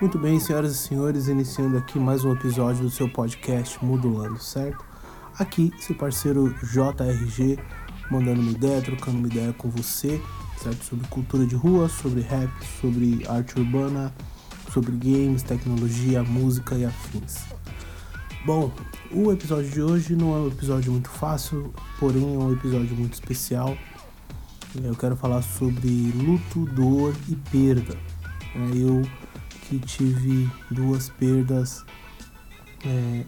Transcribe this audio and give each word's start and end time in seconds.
Muito 0.00 0.18
bem, 0.18 0.40
senhoras 0.40 0.72
e 0.72 0.76
senhores, 0.76 1.28
iniciando 1.28 1.78
aqui 1.78 2.00
mais 2.00 2.24
um 2.24 2.32
episódio 2.32 2.82
do 2.82 2.90
seu 2.90 3.08
podcast 3.08 3.82
Modulando, 3.82 4.40
certo? 4.40 4.84
Aqui, 5.38 5.72
seu 5.78 5.94
parceiro 5.94 6.52
JRG, 6.64 7.60
mandando 8.10 8.40
uma 8.40 8.50
ideia, 8.50 8.82
trocando 8.82 9.18
uma 9.18 9.28
ideia 9.28 9.52
com 9.52 9.70
você, 9.70 10.20
certo? 10.60 10.84
Sobre 10.84 11.06
cultura 11.06 11.46
de 11.46 11.54
rua, 11.54 11.88
sobre 11.88 12.22
rap, 12.22 12.50
sobre 12.80 13.24
arte 13.28 13.56
urbana, 13.56 14.12
sobre 14.72 14.90
games, 14.96 15.44
tecnologia, 15.44 16.24
música 16.24 16.74
e 16.74 16.84
afins. 16.84 17.44
Bom, 18.44 18.72
o 19.12 19.30
episódio 19.30 19.70
de 19.70 19.80
hoje 19.80 20.16
não 20.16 20.34
é 20.34 20.38
um 20.40 20.48
episódio 20.48 20.90
muito 20.90 21.08
fácil, 21.08 21.72
porém 22.00 22.34
é 22.34 22.38
um 22.38 22.52
episódio 22.52 22.96
muito 22.96 23.14
especial. 23.14 23.78
Eu 24.74 24.96
quero 24.96 25.14
falar 25.14 25.42
sobre 25.42 26.12
luto, 26.16 26.66
dor 26.74 27.14
e 27.28 27.36
perda. 27.36 27.96
Eu 28.74 29.02
que 29.62 29.78
tive 29.78 30.50
duas 30.70 31.08
perdas, 31.08 31.84
é, 32.84 33.24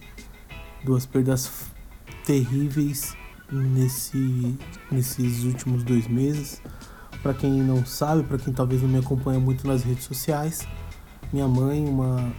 duas 0.84 1.06
perdas 1.06 1.70
terríveis 2.24 3.16
nesse, 3.50 4.56
nesses 4.90 5.44
últimos 5.44 5.82
dois 5.82 6.06
meses. 6.06 6.60
Para 7.22 7.34
quem 7.34 7.50
não 7.50 7.84
sabe, 7.84 8.22
para 8.22 8.38
quem 8.38 8.52
talvez 8.52 8.82
não 8.82 8.88
me 8.88 8.98
acompanha 8.98 9.40
muito 9.40 9.66
nas 9.66 9.82
redes 9.82 10.04
sociais, 10.04 10.66
minha 11.32 11.48
mãe, 11.48 11.84
uma, 11.84 12.32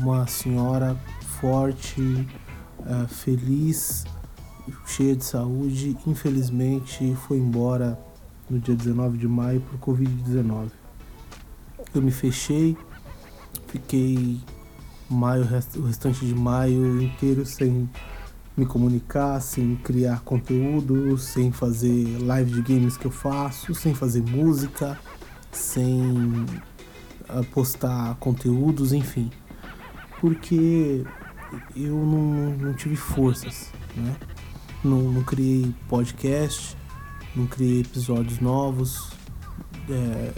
uma 0.00 0.26
senhora 0.26 0.96
forte, 1.40 2.26
é, 2.86 3.06
feliz, 3.08 4.04
cheia 4.86 5.14
de 5.16 5.24
saúde, 5.24 5.96
infelizmente 6.06 7.14
foi 7.26 7.38
embora 7.38 7.98
no 8.48 8.58
dia 8.58 8.74
19 8.74 9.18
de 9.18 9.28
maio 9.28 9.60
por 9.60 9.78
Covid-19. 9.78 10.70
Eu 11.94 12.02
me 12.02 12.10
fechei, 12.10 12.76
Fiquei 13.70 14.40
maio, 15.08 15.42
o 15.76 15.86
restante 15.86 16.24
de 16.24 16.34
maio 16.34 17.02
inteiro 17.02 17.44
sem 17.44 17.88
me 18.56 18.66
comunicar, 18.66 19.40
sem 19.40 19.76
criar 19.76 20.20
conteúdo, 20.20 21.16
sem 21.16 21.50
fazer 21.50 22.18
live 22.22 22.50
de 22.50 22.62
games 22.62 22.96
que 22.96 23.06
eu 23.06 23.10
faço, 23.10 23.74
sem 23.74 23.94
fazer 23.94 24.22
música, 24.22 24.98
sem 25.52 26.46
ah, 27.28 27.42
postar 27.52 28.16
conteúdos, 28.16 28.92
enfim. 28.92 29.30
Porque 30.20 31.04
eu 31.74 31.96
não, 31.96 32.50
não 32.56 32.74
tive 32.74 32.96
forças, 32.96 33.70
né? 33.96 34.16
Não, 34.84 35.00
não, 35.00 35.22
criei 35.22 35.74
podcast, 35.88 36.76
não 37.36 37.46
criei 37.46 37.80
episódios 37.80 38.40
novos, 38.40 39.10
é, 39.88 40.32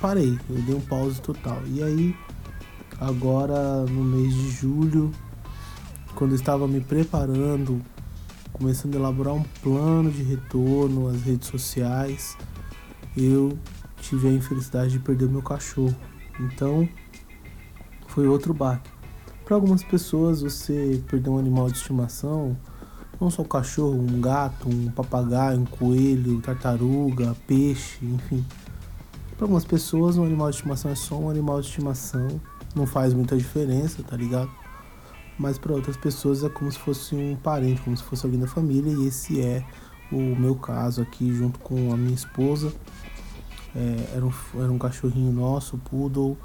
parei, 0.00 0.38
eu 0.48 0.62
dei 0.62 0.74
um 0.74 0.80
pause 0.80 1.20
total. 1.20 1.62
E 1.66 1.82
aí 1.82 2.16
agora 3.00 3.84
no 3.84 4.02
mês 4.02 4.34
de 4.34 4.50
julho, 4.50 5.12
quando 6.14 6.34
estava 6.34 6.66
me 6.66 6.80
preparando, 6.80 7.80
começando 8.52 8.96
a 8.96 8.98
elaborar 8.98 9.34
um 9.34 9.44
plano 9.62 10.10
de 10.10 10.22
retorno 10.22 11.08
às 11.08 11.22
redes 11.22 11.48
sociais, 11.48 12.36
eu 13.16 13.56
tive 14.00 14.28
a 14.28 14.32
infelicidade 14.32 14.92
de 14.92 14.98
perder 14.98 15.28
meu 15.28 15.42
cachorro. 15.42 15.94
Então, 16.40 16.88
foi 18.08 18.26
outro 18.26 18.52
baque. 18.52 18.90
Para 19.44 19.54
algumas 19.54 19.82
pessoas, 19.82 20.42
você 20.42 21.02
perder 21.08 21.30
um 21.30 21.38
animal 21.38 21.70
de 21.70 21.78
estimação, 21.78 22.56
não 23.20 23.30
só 23.30 23.42
um 23.42 23.46
cachorro, 23.46 23.98
um 23.98 24.20
gato, 24.20 24.68
um 24.68 24.90
papagaio, 24.90 25.60
um 25.60 25.64
coelho, 25.64 26.40
tartaruga, 26.40 27.34
peixe, 27.46 28.04
enfim. 28.04 28.44
Para 29.36 29.44
algumas 29.44 29.64
pessoas, 29.64 30.16
um 30.16 30.24
animal 30.24 30.50
de 30.50 30.56
estimação 30.56 30.90
é 30.90 30.94
só 30.94 31.16
um 31.18 31.30
animal 31.30 31.60
de 31.60 31.68
estimação 31.68 32.40
não 32.74 32.86
faz 32.86 33.14
muita 33.14 33.36
diferença, 33.36 34.02
tá 34.02 34.16
ligado? 34.16 34.50
Mas 35.38 35.56
para 35.56 35.72
outras 35.72 35.96
pessoas 35.96 36.42
é 36.42 36.48
como 36.48 36.70
se 36.70 36.78
fosse 36.78 37.14
um 37.14 37.36
parente, 37.36 37.80
como 37.82 37.96
se 37.96 38.02
fosse 38.02 38.26
alguém 38.26 38.40
da 38.40 38.48
família, 38.48 38.92
e 38.92 39.06
esse 39.06 39.40
é 39.40 39.64
o 40.10 40.36
meu 40.36 40.56
caso 40.56 41.00
aqui, 41.00 41.32
junto 41.32 41.58
com 41.60 41.92
a 41.92 41.96
minha 41.96 42.14
esposa. 42.14 42.72
É, 43.74 44.16
era, 44.16 44.26
um, 44.26 44.32
era 44.54 44.72
um 44.72 44.78
cachorrinho 44.78 45.32
nosso, 45.32 45.78
Poodle. 45.78 46.36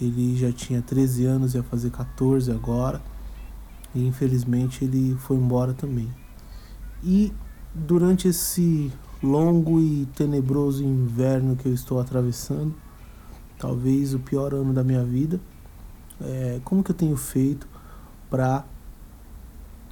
Ele 0.00 0.36
já 0.36 0.50
tinha 0.50 0.80
13 0.80 1.26
anos, 1.26 1.54
ia 1.54 1.62
fazer 1.62 1.90
14 1.90 2.50
agora. 2.50 3.02
E 3.94 4.06
infelizmente 4.06 4.84
ele 4.84 5.16
foi 5.16 5.36
embora 5.36 5.74
também. 5.74 6.08
E 7.02 7.32
durante 7.74 8.28
esse 8.28 8.90
longo 9.22 9.80
e 9.80 10.06
tenebroso 10.16 10.82
inverno 10.82 11.56
que 11.56 11.66
eu 11.66 11.74
estou 11.74 12.00
atravessando, 12.00 12.74
talvez 13.58 14.14
o 14.14 14.18
pior 14.18 14.54
ano 14.54 14.72
da 14.72 14.82
minha 14.82 15.04
vida, 15.04 15.38
é, 16.20 16.60
como 16.64 16.82
que 16.82 16.90
eu 16.90 16.94
tenho 16.94 17.16
feito 17.16 17.66
para 18.28 18.64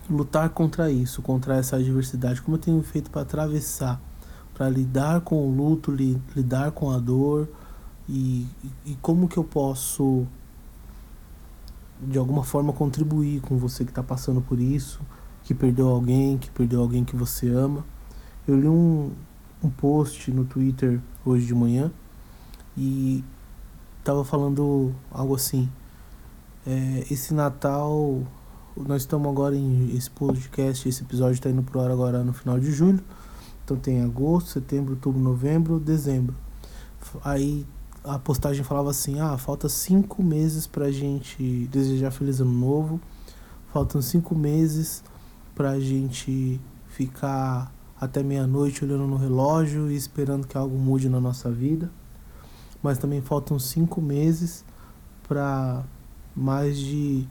lutar 0.08 0.48
contra 0.50 0.90
isso, 0.90 1.22
contra 1.22 1.56
essa 1.56 1.76
adversidade? 1.76 2.42
Como 2.42 2.56
eu 2.56 2.60
tenho 2.60 2.82
feito 2.82 3.10
para 3.10 3.22
atravessar, 3.22 4.00
para 4.54 4.68
lidar 4.68 5.22
com 5.22 5.46
o 5.46 5.50
luto, 5.54 5.90
li, 5.90 6.20
lidar 6.34 6.72
com 6.72 6.90
a 6.90 6.98
dor 6.98 7.48
e, 8.08 8.46
e 8.84 8.94
como 9.00 9.28
que 9.28 9.36
eu 9.36 9.44
posso 9.44 10.26
de 12.00 12.18
alguma 12.18 12.44
forma 12.44 12.72
contribuir 12.72 13.40
com 13.40 13.56
você 13.56 13.84
que 13.84 13.90
está 13.90 14.02
passando 14.02 14.40
por 14.40 14.60
isso, 14.60 15.00
que 15.42 15.52
perdeu 15.52 15.88
alguém, 15.88 16.38
que 16.38 16.50
perdeu 16.50 16.80
alguém 16.80 17.04
que 17.04 17.16
você 17.16 17.48
ama. 17.48 17.84
Eu 18.46 18.58
li 18.58 18.68
um, 18.68 19.12
um 19.62 19.68
post 19.68 20.30
no 20.30 20.44
Twitter 20.44 21.00
hoje 21.24 21.46
de 21.46 21.54
manhã 21.54 21.90
e 22.76 23.24
estava 23.98 24.24
falando 24.24 24.94
algo 25.10 25.34
assim 25.34 25.68
é, 26.66 27.04
esse 27.10 27.32
Natal, 27.34 28.22
nós 28.76 29.02
estamos 29.02 29.30
agora 29.30 29.56
em 29.56 29.96
esse 29.96 30.10
podcast, 30.10 30.88
esse 30.88 31.02
episódio 31.02 31.34
está 31.34 31.50
indo 31.50 31.62
pro 31.62 31.80
ar 31.80 31.90
agora 31.90 32.22
no 32.22 32.32
final 32.32 32.58
de 32.60 32.70
julho. 32.70 33.02
Então 33.64 33.76
tem 33.76 34.02
agosto, 34.02 34.50
setembro, 34.50 34.94
outubro, 34.94 35.20
novembro, 35.20 35.78
dezembro. 35.78 36.34
Aí 37.24 37.66
a 38.04 38.18
postagem 38.18 38.64
falava 38.64 38.90
assim: 38.90 39.20
ah, 39.20 39.36
falta 39.36 39.68
cinco 39.68 40.22
meses 40.22 40.66
pra 40.66 40.90
gente 40.90 41.68
desejar 41.70 42.10
feliz 42.10 42.40
ano 42.40 42.52
novo. 42.52 43.00
Faltam 43.72 44.00
cinco 44.00 44.34
meses 44.34 45.04
pra 45.54 45.78
gente 45.78 46.60
ficar 46.86 47.72
até 48.00 48.22
meia-noite 48.22 48.84
olhando 48.84 49.06
no 49.06 49.16
relógio 49.16 49.90
e 49.90 49.96
esperando 49.96 50.46
que 50.46 50.56
algo 50.56 50.78
mude 50.78 51.08
na 51.08 51.20
nossa 51.20 51.50
vida. 51.50 51.90
Mas 52.82 52.96
também 52.96 53.20
faltam 53.20 53.58
cinco 53.58 54.00
meses 54.00 54.64
para 55.28 55.84
mais 56.38 56.78
de, 56.78 57.26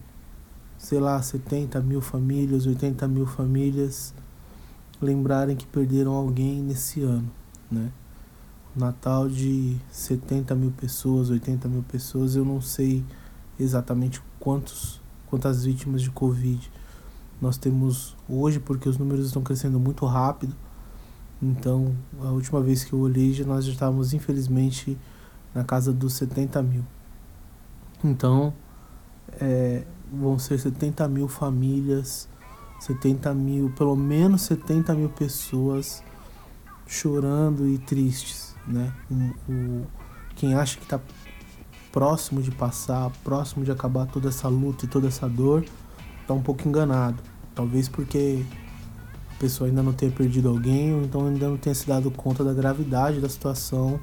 sei 0.78 1.00
lá, 1.00 1.22
70 1.22 1.80
mil 1.82 2.02
famílias, 2.02 2.66
80 2.66 3.08
mil 3.08 3.26
famílias 3.26 4.14
lembrarem 5.02 5.56
que 5.56 5.66
perderam 5.66 6.12
alguém 6.12 6.62
nesse 6.62 7.02
ano, 7.02 7.32
né? 7.72 7.92
Natal 8.76 9.30
de 9.30 9.78
70 9.90 10.54
mil 10.56 10.72
pessoas, 10.72 11.30
80 11.30 11.68
mil 11.68 11.84
pessoas, 11.84 12.36
eu 12.36 12.44
não 12.44 12.62
sei 12.62 13.04
exatamente 13.60 14.22
quantos, 14.40 15.02
quantas 15.28 15.64
vítimas 15.64 16.02
de 16.02 16.12
Covid 16.12 16.70
nós 17.42 17.58
temos 17.58 18.16
hoje, 18.28 18.60
porque 18.60 18.90
os 18.90 18.98
números 18.98 19.28
estão 19.28 19.42
crescendo 19.42 19.80
muito 19.80 20.06
rápido. 20.06 20.56
Então, 21.42 21.96
a 22.20 22.30
última 22.30 22.62
vez 22.62 22.84
que 22.84 22.94
eu 22.94 23.00
olhei, 23.00 23.44
nós 23.46 23.66
já 23.66 23.72
estávamos, 23.72 24.14
infelizmente, 24.14 24.98
na 25.54 25.64
casa 25.64 25.94
dos 25.94 26.14
70 26.14 26.62
mil. 26.64 26.84
Então, 28.04 28.54
é, 29.40 29.84
vão 30.12 30.40
ser 30.40 30.60
70 30.60 31.08
mil 31.08 31.28
famílias, 31.28 32.28
70 32.80 33.34
mil, 33.34 33.70
pelo 33.72 33.96
menos 33.96 34.44
70 34.44 34.94
mil 34.94 35.10
pessoas 35.10 36.04
chorando 36.88 37.68
e 37.68 37.78
tristes, 37.78 38.56
né? 38.66 38.94
O, 39.10 39.52
o 39.52 39.88
quem 40.36 40.54
acha 40.54 40.78
que 40.78 40.84
está 40.84 41.00
próximo 41.92 42.42
de 42.42 42.52
passar, 42.52 43.10
próximo 43.24 43.66
de 43.66 43.72
acabar 43.72 44.06
toda 44.06 44.30
essa 44.30 44.48
luta 44.48 44.86
e 44.86 44.88
toda 44.88 45.08
essa 45.08 45.28
dor, 45.28 45.66
está 46.22 46.34
um 46.34 46.42
pouco 46.42 46.68
enganado. 46.68 47.18
Talvez 47.56 47.90
porque 47.90 48.46
a 49.36 49.40
pessoa 49.40 49.68
ainda 49.68 49.82
não 49.82 49.94
tenha 49.94 50.12
perdido 50.12 50.48
alguém, 50.48 50.94
ou 50.94 51.02
então 51.02 51.26
ainda 51.26 51.50
não 51.50 51.58
tenha 51.58 51.74
se 51.74 51.88
dado 51.88 52.12
conta 52.12 52.44
da 52.44 52.54
gravidade 52.54 53.20
da 53.20 53.28
situação 53.28 54.00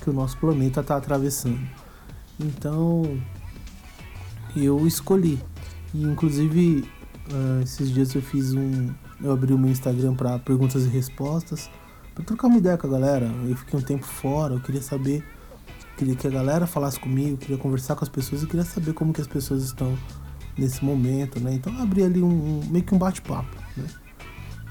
que 0.00 0.08
o 0.08 0.12
nosso 0.12 0.38
planeta 0.38 0.80
está 0.80 0.96
atravessando. 0.96 1.58
Então, 2.38 3.18
eu 4.56 4.86
escolhi. 4.86 5.40
E 5.92 6.02
inclusive 6.02 6.84
uh, 7.30 7.62
esses 7.62 7.90
dias 7.90 8.14
eu 8.14 8.22
fiz 8.22 8.52
um. 8.54 8.90
Eu 9.22 9.32
abri 9.32 9.52
o 9.52 9.58
meu 9.58 9.70
Instagram 9.70 10.14
para 10.14 10.38
perguntas 10.38 10.84
e 10.84 10.88
respostas. 10.88 11.70
para 12.14 12.24
trocar 12.24 12.48
uma 12.48 12.58
ideia 12.58 12.76
com 12.76 12.86
a 12.86 12.90
galera. 12.90 13.26
Eu 13.48 13.56
fiquei 13.56 13.78
um 13.78 13.82
tempo 13.82 14.04
fora, 14.04 14.54
eu 14.54 14.60
queria 14.60 14.82
saber. 14.82 15.24
Queria 15.96 16.16
que 16.16 16.26
a 16.26 16.30
galera 16.30 16.66
falasse 16.66 16.98
comigo, 16.98 17.36
queria 17.36 17.56
conversar 17.56 17.94
com 17.94 18.04
as 18.04 18.08
pessoas 18.08 18.42
e 18.42 18.46
queria 18.46 18.64
saber 18.64 18.92
como 18.94 19.12
que 19.12 19.20
as 19.20 19.28
pessoas 19.28 19.62
estão 19.62 19.96
nesse 20.58 20.84
momento, 20.84 21.38
né? 21.38 21.54
Então 21.54 21.72
eu 21.72 21.82
abri 21.82 22.02
ali 22.02 22.20
um, 22.20 22.60
um 22.60 22.66
meio 22.68 22.84
que 22.84 22.92
um 22.94 22.98
bate-papo, 22.98 23.56
né? 23.76 23.86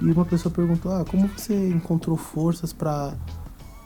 E 0.01 0.11
uma 0.11 0.25
pessoa 0.25 0.53
perguntou: 0.53 0.91
"Ah, 0.91 1.05
como 1.09 1.27
você 1.27 1.69
encontrou 1.69 2.17
forças 2.17 2.73
para 2.73 3.15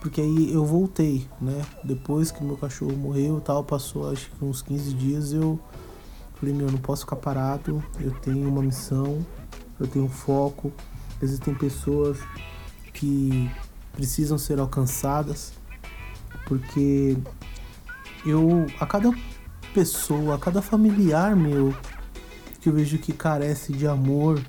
Porque 0.01 0.21
aí 0.21 0.53
eu 0.53 0.65
voltei, 0.65 1.27
né? 1.39 1.63
Depois 1.83 2.31
que 2.31 2.43
meu 2.43 2.57
cachorro 2.57 2.95
morreu 2.95 3.39
tal, 3.41 3.63
passou 3.63 4.09
acho 4.09 4.31
que 4.31 4.45
uns 4.45 4.61
15 4.61 4.93
dias, 4.93 5.33
eu 5.33 5.59
falei, 6.39 6.54
meu, 6.54 6.72
não 6.72 6.78
posso 6.78 7.01
ficar 7.01 7.16
parado, 7.16 7.84
eu 8.00 8.12
tenho 8.22 8.48
uma 8.48 8.62
missão, 8.62 9.25
eu 9.80 9.88
tenho 9.88 10.06
um 10.06 10.10
foco. 10.10 10.72
Existem 11.22 11.54
pessoas 11.54 12.19
que 12.94 13.50
precisam 13.94 14.38
ser 14.38 14.60
alcançadas, 14.60 15.54
porque 16.48 17.18
eu, 18.25 18.68
a 18.80 18.86
cada 18.86 19.12
pessoa, 19.74 20.36
a 20.36 20.38
cada 20.38 20.62
familiar 20.62 21.36
meu 21.36 21.75
que 22.60 22.69
eu 22.69 22.74
vejo 22.74 22.98
que 22.98 23.13
carece 23.13 23.74
de 23.74 23.88
amor 23.88 24.42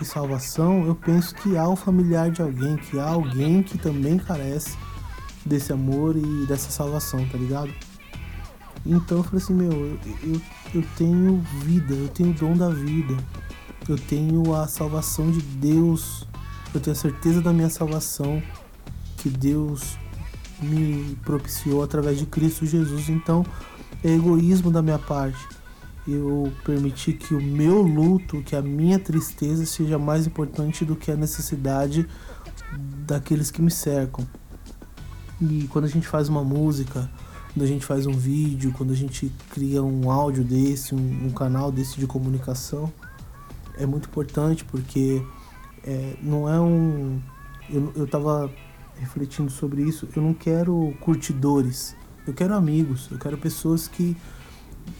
e 0.00 0.04
salvação, 0.04 0.86
eu 0.86 0.94
penso 0.94 1.34
que 1.34 1.56
há 1.56 1.68
um 1.68 1.76
familiar 1.76 2.30
de 2.30 2.40
alguém, 2.40 2.76
que 2.76 2.98
há 2.98 3.08
alguém 3.08 3.62
que 3.62 3.76
também 3.76 4.16
carece 4.16 4.76
desse 5.44 5.72
amor 5.72 6.16
e 6.16 6.46
dessa 6.46 6.70
salvação, 6.70 7.26
tá 7.28 7.38
ligado? 7.38 7.72
Então 8.86 9.18
eu 9.18 9.24
falei 9.24 9.42
assim, 9.42 9.54
meu, 9.54 9.72
eu, 9.72 9.98
eu, 10.22 10.40
eu 10.74 10.84
tenho 10.96 11.40
vida, 11.64 11.94
eu 11.94 12.08
tenho 12.08 12.30
o 12.30 12.34
dom 12.34 12.56
da 12.56 12.68
vida, 12.68 13.16
eu 13.88 13.96
tenho 13.96 14.54
a 14.54 14.66
salvação 14.66 15.30
de 15.30 15.40
Deus, 15.40 16.26
eu 16.74 16.80
tenho 16.80 16.96
a 16.96 16.98
certeza 16.98 17.40
da 17.40 17.52
minha 17.52 17.70
salvação 17.70 18.42
que 19.16 19.28
Deus 19.28 19.98
me 20.60 21.16
propiciou 21.24 21.82
através 21.82 22.18
de 22.18 22.26
Cristo 22.26 22.66
Jesus. 22.66 23.08
Então 23.08 23.44
é 24.04 24.10
egoísmo 24.10 24.70
da 24.70 24.82
minha 24.82 24.98
parte 24.98 25.46
eu 26.06 26.50
permitir 26.64 27.14
que 27.14 27.34
o 27.34 27.42
meu 27.42 27.82
luto, 27.82 28.42
que 28.42 28.56
a 28.56 28.62
minha 28.62 28.98
tristeza 28.98 29.66
seja 29.66 29.98
mais 29.98 30.26
importante 30.26 30.84
do 30.84 30.96
que 30.96 31.10
a 31.10 31.16
necessidade 31.16 32.08
daqueles 33.06 33.50
que 33.50 33.60
me 33.60 33.70
cercam. 33.70 34.26
E 35.40 35.68
quando 35.70 35.84
a 35.84 35.88
gente 35.88 36.08
faz 36.08 36.28
uma 36.28 36.42
música, 36.42 37.10
quando 37.52 37.64
a 37.64 37.66
gente 37.66 37.84
faz 37.84 38.06
um 38.06 38.12
vídeo, 38.12 38.72
quando 38.76 38.92
a 38.92 38.96
gente 38.96 39.32
cria 39.50 39.82
um 39.82 40.10
áudio 40.10 40.44
desse, 40.44 40.94
um, 40.94 41.26
um 41.26 41.30
canal 41.30 41.72
desse 41.72 41.98
de 41.98 42.06
comunicação, 42.06 42.92
é 43.76 43.86
muito 43.86 44.08
importante 44.08 44.64
porque 44.64 45.22
é, 45.84 46.16
não 46.22 46.48
é 46.48 46.60
um. 46.60 47.20
Eu, 47.70 47.92
eu 47.96 48.06
tava 48.06 48.50
refletindo 48.96 49.50
sobre 49.50 49.82
isso, 49.82 50.08
eu 50.14 50.22
não 50.22 50.34
quero 50.34 50.94
curtidores, 51.00 51.94
eu 52.26 52.34
quero 52.34 52.54
amigos, 52.54 53.08
eu 53.10 53.18
quero 53.18 53.38
pessoas 53.38 53.86
que 53.86 54.16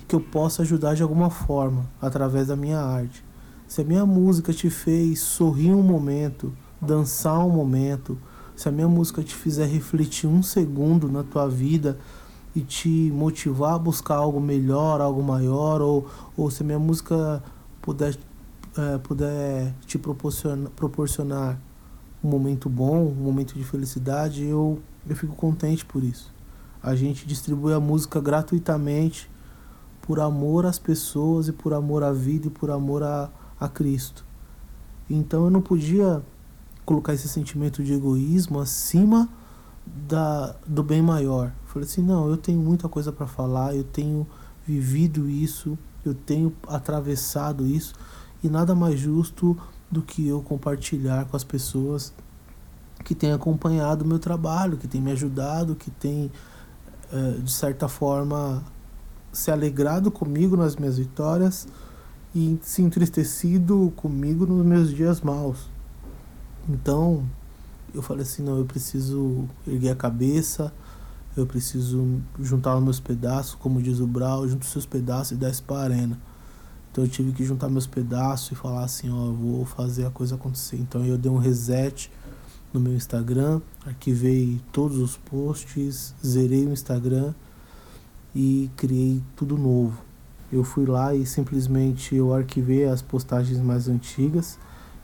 que 0.07 0.15
eu 0.15 0.21
possa 0.21 0.63
ajudar 0.63 0.95
de 0.95 1.03
alguma 1.03 1.31
forma 1.31 1.89
através 2.01 2.49
da 2.49 2.57
minha 2.57 2.81
arte. 2.81 3.25
Se 3.67 3.83
a 3.83 3.85
minha 3.85 4.07
música 4.07 4.53
te 4.53 4.71
fez 4.71 5.21
sorrir 5.21 5.73
um 5.73 5.83
momento, 5.83 6.55
dançar 6.81 7.39
um 7.45 7.51
momento, 7.51 8.19
se 8.57 8.69
a 8.69 8.73
minha 8.73 8.89
música 8.89 9.23
te 9.23 9.35
fizer 9.35 9.67
refletir 9.67 10.27
um 10.27 10.43
segundo 10.43 11.11
na 11.11 11.23
tua 11.23 11.49
vida 11.49 11.99
e 12.59 12.63
te 12.63 12.89
motivar 13.13 13.75
a 13.75 13.79
buscar 13.79 14.17
algo 14.17 14.41
melhor, 14.41 15.01
algo 15.01 15.23
maior, 15.23 15.81
ou, 15.81 16.11
ou 16.37 16.51
se 16.51 16.65
a 16.65 16.67
minha 16.67 16.79
música 16.79 17.41
puder, 17.81 18.19
é, 18.77 18.99
puder 18.99 19.73
te 19.87 19.97
proporcionar, 19.97 20.71
proporcionar 20.73 21.59
um 22.23 22.29
momento 22.29 22.69
bom, 22.69 23.07
um 23.07 23.15
momento 23.15 23.55
de 23.55 23.63
felicidade, 23.63 24.45
eu, 24.45 24.81
eu 25.09 25.15
fico 25.15 25.37
contente 25.37 25.85
por 25.85 26.03
isso. 26.03 26.35
A 26.83 26.97
gente 26.97 27.27
distribui 27.27 27.73
a 27.73 27.79
música 27.79 28.21
gratuitamente 28.21 29.31
por 30.03 30.19
amor 30.19 30.67
às 30.67 30.81
pessoas 30.81 31.47
e 31.47 31.53
por 31.53 31.73
amor 31.73 32.03
à 32.03 32.13
vida 32.13 32.49
e 32.49 32.51
por 32.51 32.73
amor 32.73 33.05
a, 33.05 33.31
a 33.61 33.69
Cristo. 33.69 34.25
Então 35.09 35.45
eu 35.45 35.51
não 35.51 35.61
podia 35.61 36.23
colocar 36.85 37.15
esse 37.15 37.29
sentimento 37.29 37.85
de 37.85 37.93
egoísmo 37.93 38.59
acima 38.59 39.29
da, 39.87 40.57
do 40.67 40.83
bem 40.83 41.01
maior. 41.01 41.53
Falei 41.69 41.89
assim: 41.89 42.03
não, 42.03 42.29
eu 42.29 42.37
tenho 42.37 42.59
muita 42.59 42.89
coisa 42.89 43.13
para 43.13 43.27
falar, 43.27 43.75
eu 43.75 43.85
tenho 43.85 44.27
vivido 44.67 45.29
isso, 45.29 45.79
eu 46.05 46.15
tenho 46.15 46.53
atravessado 46.67 47.67
isso, 47.67 47.95
e 48.43 48.49
nada 48.49 48.75
mais 48.75 48.99
justo 48.99 49.57
do 49.91 50.03
que 50.03 50.27
eu 50.27 50.43
compartilhar 50.43 51.25
com 51.27 51.37
as 51.37 51.45
pessoas 51.45 52.13
que 53.05 53.15
têm 53.15 53.33
acompanhado 53.33 54.05
o 54.05 54.09
meu 54.09 54.19
trabalho, 54.19 54.77
que 54.77 54.87
têm 54.87 55.01
me 55.01 55.13
ajudado, 55.13 55.75
que 55.75 55.91
têm, 55.91 56.31
eh, 57.13 57.39
de 57.43 57.51
certa 57.51 57.89
forma, 57.89 58.63
se 59.33 59.51
alegrado 59.51 60.11
comigo 60.11 60.57
nas 60.57 60.77
minhas 60.77 60.99
vitórias 60.99 61.67
e 62.35 62.59
se 62.63 62.83
entristecido 62.83 63.93
comigo 63.97 64.45
nos 64.47 64.67
meus 64.67 64.91
dias 64.91 65.21
maus. 65.21 65.69
Então, 66.69 67.25
eu 67.95 68.03
falei 68.03 68.23
assim, 68.23 68.43
não, 68.43 68.59
eu 68.59 68.67
preciso 68.67 69.49
erguer 69.67 69.91
a 69.91 69.97
cabeça, 69.97 70.73
eu 71.41 71.47
preciso 71.47 72.21
juntar 72.41 72.77
os 72.77 72.83
meus 72.83 73.01
pedaços, 73.01 73.55
como 73.55 73.81
diz 73.81 74.01
o 74.01 74.07
Brau, 74.07 74.47
junto 74.49 74.63
os 74.63 74.69
seus 74.71 74.87
pedaços 74.87 75.33
e 75.33 75.35
desce 75.37 75.63
para 75.63 75.77
a 75.77 75.83
arena. 75.85 76.19
Então 76.91 77.05
eu 77.05 77.09
tive 77.09 77.33
que 77.33 77.45
juntar 77.45 77.69
meus 77.69 77.87
pedaços 77.87 78.53
e 78.53 78.55
falar 78.55 78.85
assim, 78.85 79.11
ó, 79.11 79.31
vou 79.31 79.65
fazer 79.65 80.07
a 80.07 80.11
coisa 80.11 80.35
acontecer. 80.35 80.77
Então 80.77 81.05
eu 81.05 81.17
dei 81.17 81.31
um 81.31 81.37
reset 81.37 82.11
no 82.73 82.81
meu 82.81 82.95
Instagram, 82.95 83.61
arquivei 83.87 84.61
todos 84.73 84.99
os 84.99 85.17
posts, 85.17 86.15
zerei 86.25 86.67
o 86.67 86.73
Instagram 86.73 87.33
e 88.35 88.71
criei 88.77 89.23
tudo 89.37 89.57
novo. 89.57 90.03
Eu 90.51 90.65
fui 90.65 90.87
lá 90.87 91.15
e 91.15 91.25
simplesmente 91.27 92.15
eu 92.15 92.35
arquivei 92.35 92.87
as 92.87 93.03
postagens 93.03 93.61
mais 93.61 93.89
antigas, 93.89 94.59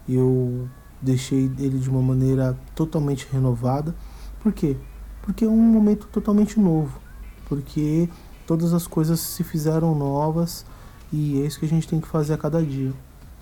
eu 0.09 0.69
deixei 1.01 1.51
ele 1.59 1.79
de 1.79 1.89
uma 1.89 2.03
maneira 2.03 2.59
totalmente 2.75 3.29
renovada. 3.31 3.95
Por 4.43 4.53
quê? 4.53 4.77
Porque 5.25 5.47
é 5.47 5.49
um 5.49 5.57
momento 5.57 6.07
totalmente 6.09 6.61
novo, 6.61 7.01
porque 7.49 8.11
todas 8.47 8.75
as 8.75 8.87
coisas 8.87 9.19
se 9.21 9.43
fizeram 9.43 9.95
novas 9.95 10.67
e 11.11 11.41
é 11.41 11.47
isso 11.47 11.59
que 11.59 11.65
a 11.65 11.69
gente 11.69 11.89
tem 11.89 11.99
que 11.99 12.07
fazer 12.07 12.35
a 12.35 12.37
cada 12.37 12.63
dia. 12.63 12.93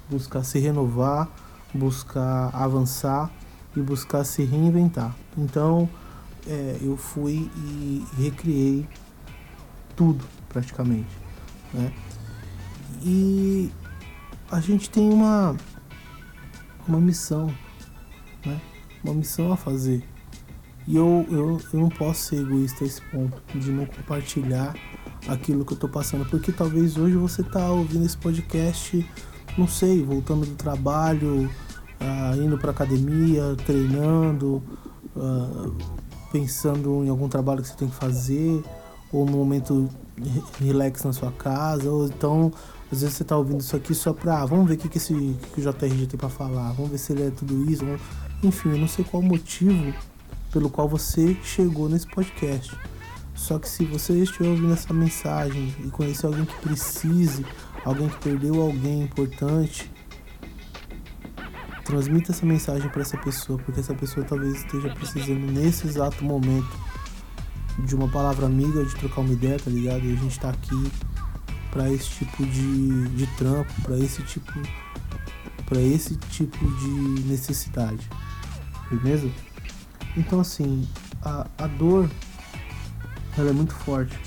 Buscar 0.08 0.44
se 0.44 0.60
renovar, 0.60 1.28
buscar 1.74 2.50
avançar 2.54 3.32
e 3.76 3.80
buscar 3.80 4.22
se 4.22 4.44
reinventar. 4.44 5.12
Então 5.36 5.88
é, 6.46 6.78
eu 6.80 6.96
fui 6.96 7.50
e 7.56 8.06
recriei 8.16 8.88
tudo 9.96 10.24
praticamente, 10.48 11.18
né? 11.74 11.92
E 13.02 13.72
a 14.52 14.60
gente 14.60 14.88
tem 14.88 15.12
uma 15.12 15.56
uma 16.86 17.00
missão, 17.00 17.52
né? 18.46 18.60
Uma 19.02 19.14
missão 19.14 19.52
a 19.52 19.56
fazer. 19.56 20.11
E 20.86 20.96
eu, 20.96 21.26
eu, 21.30 21.60
eu 21.72 21.80
não 21.80 21.88
posso 21.88 22.22
ser 22.22 22.36
egoísta 22.40 22.84
a 22.84 22.86
esse 22.86 23.00
ponto 23.02 23.40
de 23.54 23.70
não 23.70 23.86
compartilhar 23.86 24.74
aquilo 25.28 25.64
que 25.64 25.74
eu 25.74 25.78
tô 25.78 25.88
passando, 25.88 26.24
porque 26.28 26.50
talvez 26.50 26.96
hoje 26.96 27.16
você 27.16 27.42
tá 27.42 27.70
ouvindo 27.70 28.04
esse 28.04 28.16
podcast, 28.16 29.08
não 29.56 29.68
sei, 29.68 30.02
voltando 30.02 30.44
do 30.44 30.54
trabalho, 30.54 31.48
uh, 32.00 32.42
indo 32.42 32.58
para 32.58 32.72
academia, 32.72 33.56
treinando, 33.64 34.62
uh, 35.16 35.72
pensando 36.32 37.04
em 37.04 37.08
algum 37.08 37.28
trabalho 37.28 37.62
que 37.62 37.68
você 37.68 37.76
tem 37.76 37.88
que 37.88 37.94
fazer, 37.94 38.62
ou 39.12 39.28
um 39.28 39.30
momento 39.30 39.88
relax 40.58 41.04
na 41.04 41.12
sua 41.12 41.30
casa, 41.30 41.88
ou 41.90 42.06
então 42.06 42.52
às 42.90 43.00
vezes 43.00 43.16
você 43.16 43.24
tá 43.24 43.36
ouvindo 43.36 43.60
isso 43.60 43.76
aqui 43.76 43.94
só 43.94 44.12
pra, 44.12 44.42
ah, 44.42 44.46
vamos 44.46 44.68
ver 44.68 44.74
o 44.74 44.78
que, 44.78 44.88
que, 44.88 44.98
esse, 44.98 45.14
que, 45.54 45.60
o 45.60 45.72
JRG 45.72 46.06
tem 46.06 46.18
pra 46.18 46.28
falar, 46.28 46.72
vamos 46.72 46.90
ver 46.90 46.98
se 46.98 47.12
ele 47.12 47.28
é 47.28 47.30
tudo 47.30 47.70
isso, 47.70 47.84
vamos... 47.84 48.00
enfim, 48.42 48.70
eu 48.70 48.78
não 48.78 48.88
sei 48.88 49.04
qual 49.04 49.22
o 49.22 49.26
motivo 49.26 49.94
pelo 50.52 50.70
qual 50.70 50.88
você 50.88 51.36
chegou 51.42 51.88
nesse 51.88 52.06
podcast. 52.06 52.76
Só 53.34 53.58
que 53.58 53.68
se 53.68 53.84
você 53.84 54.12
estiver 54.22 54.48
ouvindo 54.48 54.72
essa 54.72 54.92
mensagem 54.92 55.74
e 55.84 55.90
conhecer 55.90 56.26
alguém 56.26 56.44
que 56.44 56.54
precise, 56.60 57.44
alguém 57.84 58.08
que 58.08 58.18
perdeu 58.18 58.60
alguém 58.60 59.02
importante, 59.02 59.90
transmita 61.84 62.30
essa 62.30 62.46
mensagem 62.46 62.88
para 62.90 63.02
essa 63.02 63.16
pessoa, 63.18 63.58
porque 63.58 63.80
essa 63.80 63.94
pessoa 63.94 64.24
talvez 64.24 64.56
esteja 64.56 64.90
precisando 64.90 65.50
nesse 65.50 65.88
exato 65.88 66.22
momento 66.24 66.70
de 67.80 67.96
uma 67.96 68.06
palavra 68.08 68.46
amiga, 68.46 68.84
de 68.84 68.94
trocar 68.96 69.22
uma 69.22 69.32
ideia, 69.32 69.58
tá 69.58 69.70
ligado? 69.70 70.04
E 70.04 70.12
a 70.12 70.16
gente 70.16 70.38
tá 70.38 70.50
aqui 70.50 70.92
para 71.70 71.90
esse 71.90 72.10
tipo 72.10 72.44
de, 72.44 73.08
de 73.08 73.26
trampo, 73.38 73.72
para 73.82 73.98
esse 73.98 74.22
tipo 74.22 74.52
para 75.66 75.80
esse 75.80 76.16
tipo 76.16 76.58
de 76.58 77.24
necessidade. 77.24 78.06
Beleza? 78.90 79.30
Então 80.16 80.40
assim, 80.40 80.86
a, 81.22 81.46
a 81.58 81.66
dor 81.66 82.08
ela 83.36 83.50
é 83.50 83.52
muito 83.52 83.74
forte. 83.74 84.18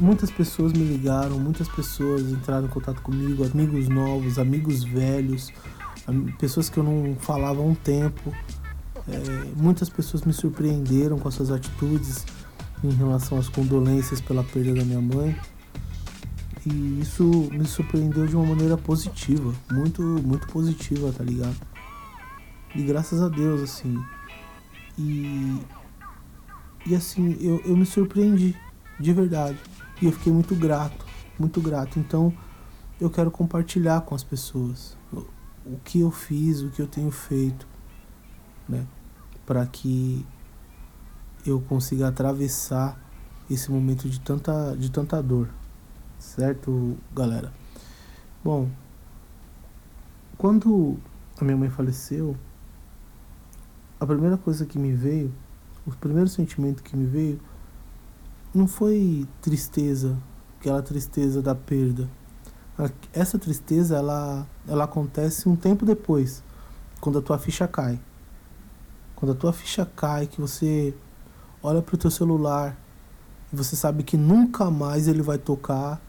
Muitas 0.00 0.30
pessoas 0.30 0.72
me 0.72 0.84
ligaram, 0.84 1.38
muitas 1.38 1.68
pessoas 1.68 2.22
entraram 2.30 2.66
em 2.66 2.70
contato 2.70 3.02
comigo, 3.02 3.44
amigos 3.44 3.88
novos, 3.88 4.38
amigos 4.38 4.82
velhos, 4.84 5.52
pessoas 6.38 6.68
que 6.68 6.78
eu 6.78 6.84
não 6.84 7.16
falava 7.16 7.60
há 7.60 7.64
um 7.64 7.74
tempo. 7.74 8.32
É, 9.08 9.52
muitas 9.56 9.88
pessoas 9.90 10.22
me 10.22 10.32
surpreenderam 10.32 11.18
com 11.18 11.28
as 11.28 11.34
suas 11.34 11.50
atitudes, 11.50 12.24
em 12.82 12.90
relação 12.90 13.38
às 13.38 13.48
condolências 13.48 14.20
pela 14.20 14.42
perda 14.42 14.74
da 14.74 14.84
minha 14.84 15.00
mãe. 15.00 15.36
E 16.64 17.00
isso 17.00 17.24
me 17.52 17.66
surpreendeu 17.66 18.26
de 18.26 18.36
uma 18.36 18.46
maneira 18.46 18.76
positiva, 18.76 19.52
muito, 19.70 20.02
muito 20.02 20.46
positiva, 20.48 21.12
tá 21.12 21.24
ligado? 21.24 21.56
E 22.74 22.82
graças 22.82 23.20
a 23.20 23.28
Deus, 23.28 23.60
assim. 23.62 23.96
E 24.98 25.60
e 26.84 26.96
assim, 26.96 27.36
eu, 27.40 27.60
eu 27.64 27.76
me 27.76 27.86
surpreendi, 27.86 28.56
de 28.98 29.12
verdade. 29.12 29.58
E 30.00 30.06
eu 30.06 30.12
fiquei 30.12 30.32
muito 30.32 30.54
grato, 30.56 31.06
muito 31.38 31.60
grato. 31.60 31.98
Então, 31.98 32.32
eu 33.00 33.08
quero 33.08 33.30
compartilhar 33.30 34.00
com 34.00 34.14
as 34.14 34.24
pessoas 34.24 34.96
o 35.64 35.78
que 35.84 36.00
eu 36.00 36.10
fiz, 36.10 36.60
o 36.60 36.70
que 36.70 36.82
eu 36.82 36.88
tenho 36.88 37.10
feito, 37.12 37.68
né? 38.68 38.84
Para 39.46 39.64
que 39.64 40.26
eu 41.46 41.60
consiga 41.60 42.08
atravessar 42.08 42.98
esse 43.48 43.70
momento 43.70 44.08
de 44.08 44.18
tanta, 44.18 44.76
de 44.76 44.90
tanta 44.90 45.22
dor, 45.22 45.48
certo, 46.18 46.96
galera? 47.14 47.52
Bom, 48.42 48.68
quando 50.36 50.98
a 51.40 51.44
minha 51.44 51.56
mãe 51.56 51.70
faleceu, 51.70 52.36
a 54.02 54.06
primeira 54.06 54.36
coisa 54.36 54.66
que 54.66 54.80
me 54.80 54.92
veio, 54.92 55.32
o 55.86 55.92
primeiro 55.92 56.28
sentimento 56.28 56.82
que 56.82 56.96
me 56.96 57.06
veio, 57.06 57.40
não 58.52 58.66
foi 58.66 59.28
tristeza, 59.40 60.18
aquela 60.58 60.82
tristeza 60.82 61.40
da 61.40 61.54
perda. 61.54 62.10
Essa 63.12 63.38
tristeza, 63.38 63.96
ela, 63.96 64.44
ela 64.66 64.84
acontece 64.84 65.48
um 65.48 65.54
tempo 65.54 65.86
depois, 65.86 66.42
quando 67.00 67.20
a 67.20 67.22
tua 67.22 67.38
ficha 67.38 67.68
cai. 67.68 68.00
Quando 69.14 69.30
a 69.30 69.34
tua 69.36 69.52
ficha 69.52 69.86
cai, 69.86 70.26
que 70.26 70.40
você 70.40 70.92
olha 71.62 71.80
para 71.80 71.94
o 71.94 71.98
teu 71.98 72.10
celular 72.10 72.76
e 73.52 73.56
você 73.56 73.76
sabe 73.76 74.02
que 74.02 74.16
nunca 74.16 74.68
mais 74.68 75.06
ele 75.06 75.22
vai 75.22 75.38
tocar 75.38 76.02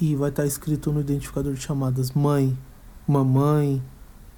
e 0.00 0.16
vai 0.16 0.30
estar 0.30 0.42
tá 0.42 0.48
escrito 0.48 0.90
no 0.90 1.00
identificador 1.00 1.54
de 1.54 1.60
chamadas 1.60 2.10
mãe, 2.10 2.58
mamãe, 3.06 3.80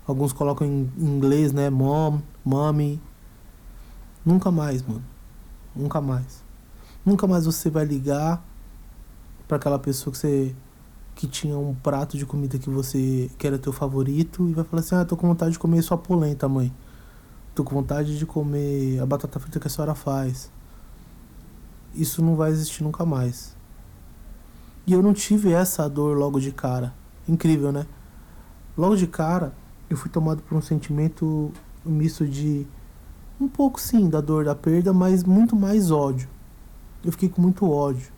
alguns 0.06 0.34
colocam 0.34 0.66
em 0.66 0.92
inglês, 0.98 1.50
né, 1.50 1.70
mom, 1.70 2.20
mommy. 2.44 3.00
Nunca 4.24 4.50
mais, 4.50 4.82
mano. 4.82 5.04
Nunca 5.74 6.00
mais. 6.00 6.42
Nunca 7.04 7.26
mais 7.26 7.46
você 7.46 7.70
vai 7.70 7.84
ligar 7.84 8.44
para 9.46 9.56
aquela 9.56 9.78
pessoa 9.78 10.12
que 10.12 10.18
você 10.18 10.56
que 11.14 11.28
tinha 11.28 11.56
um 11.56 11.74
prato 11.74 12.18
de 12.18 12.26
comida 12.26 12.58
que 12.58 12.68
você 12.68 13.30
que 13.38 13.46
era 13.46 13.56
teu 13.58 13.72
favorito 13.72 14.48
e 14.48 14.54
vai 14.54 14.64
falar 14.64 14.80
assim: 14.80 14.94
"Ah, 14.96 15.04
tô 15.04 15.16
com 15.16 15.28
vontade 15.28 15.52
de 15.52 15.58
comer 15.58 15.82
sua 15.82 15.98
polenta, 15.98 16.48
mãe". 16.48 16.72
Tô 17.54 17.62
com 17.62 17.74
vontade 17.74 18.18
de 18.18 18.26
comer 18.26 19.00
a 19.00 19.06
batata 19.06 19.38
frita 19.38 19.60
que 19.60 19.66
a 19.66 19.70
senhora 19.70 19.94
faz. 19.94 20.50
Isso 21.94 22.22
não 22.22 22.34
vai 22.34 22.50
existir 22.50 22.82
nunca 22.82 23.04
mais. 23.06 23.56
E 24.86 24.92
eu 24.92 25.02
não 25.02 25.14
tive 25.14 25.52
essa 25.52 25.88
dor 25.88 26.16
logo 26.16 26.40
de 26.40 26.50
cara. 26.50 26.92
Incrível, 27.28 27.70
né? 27.70 27.86
Logo 28.76 28.96
de 28.96 29.06
cara, 29.06 29.54
eu 29.88 29.96
fui 29.96 30.10
tomado 30.10 30.42
por 30.42 30.58
um 30.58 30.60
sentimento 30.60 31.52
misto 31.84 32.26
de 32.26 32.66
um 33.40 33.48
pouco 33.48 33.80
sim 33.80 34.08
da 34.08 34.20
dor 34.20 34.44
da 34.44 34.54
perda, 34.54 34.92
mas 34.92 35.24
muito 35.24 35.56
mais 35.56 35.90
ódio. 35.90 36.28
Eu 37.04 37.12
fiquei 37.12 37.28
com 37.28 37.42
muito 37.42 37.70
ódio. 37.70 38.12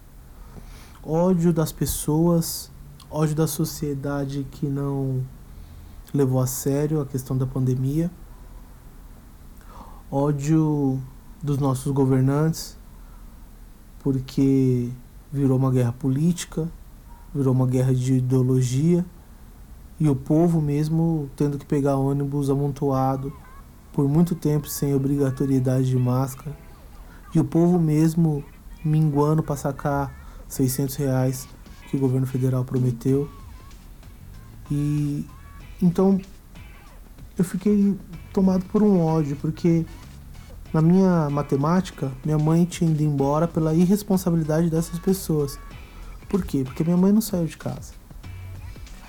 Ódio 1.02 1.52
das 1.52 1.72
pessoas, 1.72 2.70
ódio 3.10 3.34
da 3.34 3.46
sociedade 3.46 4.46
que 4.50 4.66
não 4.66 5.24
levou 6.12 6.40
a 6.40 6.46
sério 6.46 7.00
a 7.00 7.06
questão 7.06 7.36
da 7.36 7.46
pandemia 7.46 8.10
ódio 10.10 11.00
dos 11.42 11.58
nossos 11.58 11.92
governantes, 11.92 12.78
porque 14.00 14.90
virou 15.32 15.58
uma 15.58 15.70
guerra 15.70 15.92
política, 15.92 16.70
virou 17.34 17.52
uma 17.52 17.66
guerra 17.66 17.94
de 17.94 18.14
ideologia, 18.14 19.04
e 19.98 20.08
o 20.08 20.14
povo 20.14 20.60
mesmo 20.60 21.28
tendo 21.36 21.58
que 21.58 21.66
pegar 21.66 21.96
ônibus 21.96 22.50
amontoado 22.50 23.32
por 23.96 24.06
muito 24.06 24.34
tempo 24.34 24.68
sem 24.68 24.94
obrigatoriedade 24.94 25.86
de 25.86 25.96
máscara, 25.96 26.54
e 27.34 27.40
o 27.40 27.44
povo 27.44 27.80
mesmo 27.80 28.44
minguando 28.84 29.42
para 29.42 29.56
sacar 29.56 30.14
600 30.46 30.94
reais 30.96 31.48
que 31.88 31.96
o 31.96 31.98
governo 31.98 32.26
federal 32.26 32.62
prometeu. 32.62 33.26
E 34.70 35.24
então 35.82 36.20
eu 37.38 37.44
fiquei 37.44 37.98
tomado 38.34 38.66
por 38.66 38.82
um 38.82 39.00
ódio, 39.00 39.34
porque 39.36 39.86
na 40.74 40.82
minha 40.82 41.30
matemática, 41.30 42.12
minha 42.22 42.38
mãe 42.38 42.66
tinha 42.66 42.90
ido 42.90 43.02
embora 43.02 43.48
pela 43.48 43.72
irresponsabilidade 43.72 44.68
dessas 44.68 44.98
pessoas. 44.98 45.58
Por 46.28 46.44
quê? 46.44 46.64
Porque 46.64 46.84
minha 46.84 46.98
mãe 46.98 47.12
não 47.12 47.22
saiu 47.22 47.46
de 47.46 47.56
casa. 47.56 47.94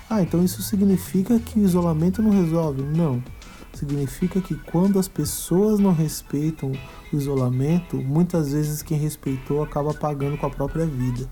Ah, 0.08 0.22
então 0.22 0.42
isso 0.42 0.62
significa 0.62 1.38
que 1.38 1.58
o 1.58 1.62
isolamento 1.62 2.22
não 2.22 2.30
resolve? 2.30 2.80
Não. 2.80 3.22
Significa 3.72 4.40
que 4.40 4.54
quando 4.54 4.98
as 4.98 5.06
pessoas 5.06 5.78
não 5.78 5.92
respeitam 5.92 6.72
o 7.12 7.16
isolamento, 7.16 7.96
muitas 7.96 8.52
vezes 8.52 8.82
quem 8.82 8.98
respeitou 8.98 9.62
acaba 9.62 9.94
pagando 9.94 10.36
com 10.36 10.46
a 10.46 10.50
própria 10.50 10.86
vida. 10.86 11.28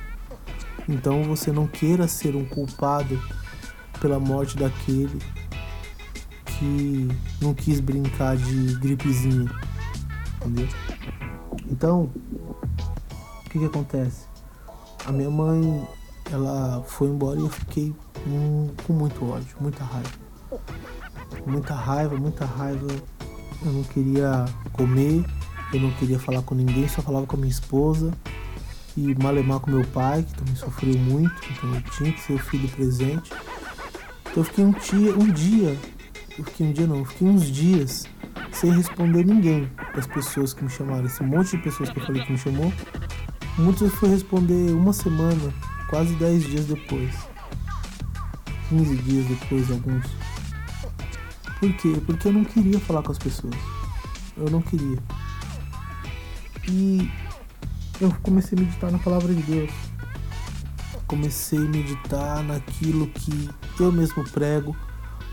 Então 0.88 1.24
você 1.24 1.50
não 1.50 1.66
queira 1.66 2.06
ser 2.06 2.36
um 2.36 2.44
culpado 2.44 3.20
pela 4.00 4.20
morte 4.20 4.56
daquele 4.56 5.18
que 6.58 7.08
não 7.40 7.52
quis 7.52 7.80
brincar 7.80 8.36
de 8.36 8.74
gripezinha, 8.76 9.50
entendeu? 10.36 10.68
Então, 11.68 12.10
o 13.44 13.50
que 13.50 13.58
que 13.58 13.64
acontece? 13.64 14.26
A 15.04 15.12
minha 15.12 15.30
mãe, 15.30 15.86
ela 16.32 16.82
foi 16.86 17.08
embora 17.08 17.38
e 17.38 17.42
eu 17.42 17.50
fiquei 17.50 17.94
com, 18.24 18.70
com 18.86 18.92
muito 18.92 19.28
ódio, 19.28 19.56
muita 19.60 19.84
raiva. 19.84 20.10
Muita 21.46 21.74
raiva, 21.74 22.16
muita 22.16 22.44
raiva. 22.44 22.86
Eu 23.64 23.72
não 23.72 23.82
queria 23.84 24.44
comer, 24.72 25.24
eu 25.72 25.80
não 25.80 25.90
queria 25.92 26.18
falar 26.18 26.42
com 26.42 26.54
ninguém, 26.54 26.86
só 26.88 27.00
falava 27.00 27.26
com 27.26 27.36
a 27.36 27.38
minha 27.38 27.50
esposa 27.50 28.12
e 28.96 29.14
malemar 29.22 29.60
com 29.60 29.70
meu 29.70 29.84
pai, 29.86 30.22
que 30.22 30.34
também 30.34 30.56
sofreu 30.56 30.98
muito, 30.98 31.34
então 31.50 31.74
eu 31.74 31.82
tinha 31.82 32.12
que 32.12 32.20
ser 32.20 32.34
o 32.34 32.38
filho 32.38 32.68
presente. 32.68 33.30
Então 34.22 34.42
eu 34.42 34.44
fiquei 34.44 34.64
um 34.64 34.72
dia, 34.72 35.14
um 35.14 35.32
dia 35.32 35.78
eu 36.38 36.44
fiquei 36.44 36.66
um 36.66 36.72
dia 36.72 36.86
não, 36.86 36.96
eu 36.98 37.04
fiquei 37.06 37.26
uns 37.26 37.50
dias 37.50 38.04
sem 38.52 38.70
responder 38.70 39.24
ninguém 39.24 39.70
das 39.94 40.06
pessoas 40.06 40.52
que 40.52 40.62
me 40.62 40.68
chamaram. 40.68 41.06
Esse 41.06 41.22
monte 41.22 41.56
de 41.56 41.62
pessoas 41.62 41.88
que 41.88 41.98
eu 41.98 42.04
falei 42.04 42.22
que 42.22 42.32
me 42.32 42.38
chamou, 42.38 42.70
muitos 43.56 43.92
foi 43.94 44.10
responder 44.10 44.72
uma 44.72 44.92
semana, 44.92 45.54
quase 45.88 46.14
10 46.16 46.44
dias 46.44 46.64
depois. 46.66 47.10
15 48.68 48.96
dias 48.96 49.24
depois, 49.26 49.70
alguns. 49.70 50.04
Por 51.60 51.72
quê? 51.74 52.00
Porque 52.04 52.28
eu 52.28 52.32
não 52.32 52.44
queria 52.44 52.78
falar 52.80 53.02
com 53.02 53.12
as 53.12 53.18
pessoas. 53.18 53.54
Eu 54.36 54.50
não 54.50 54.60
queria. 54.60 54.98
E 56.68 57.10
eu 58.00 58.14
comecei 58.22 58.58
a 58.58 58.60
meditar 58.60 58.92
na 58.92 58.98
palavra 58.98 59.32
de 59.32 59.42
Deus. 59.42 59.70
Comecei 61.06 61.58
a 61.58 61.62
meditar 61.62 62.42
naquilo 62.42 63.06
que 63.08 63.48
eu 63.78 63.90
mesmo 63.92 64.24
prego 64.30 64.76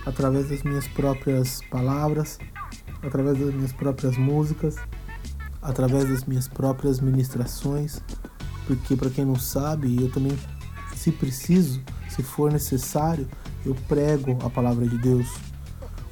através 0.06 0.50
das 0.50 0.64
minhas 0.64 0.88
próprias 0.88 1.62
palavras, 1.70 2.40
através 3.02 3.38
das 3.38 3.54
minhas 3.54 3.74
próprias 3.74 4.18
músicas, 4.18 4.76
através 5.62 6.08
das 6.08 6.26
minhas 6.26 6.48
próprias 6.48 7.00
ministrações, 7.00 8.02
porque 8.68 8.96
para 8.96 9.10
quem 9.10 9.26
não 9.26 9.36
sabe, 9.36 10.02
eu 10.02 10.12
também, 10.12 10.38
se 10.96 11.12
preciso, 11.12 11.82
se 12.10 12.22
for 12.22 12.52
necessário, 12.52 13.28
eu 13.66 13.76
prego 13.88 14.38
a 14.46 14.50
palavra 14.50 14.86
de 14.88 14.98
Deus 14.98 15.28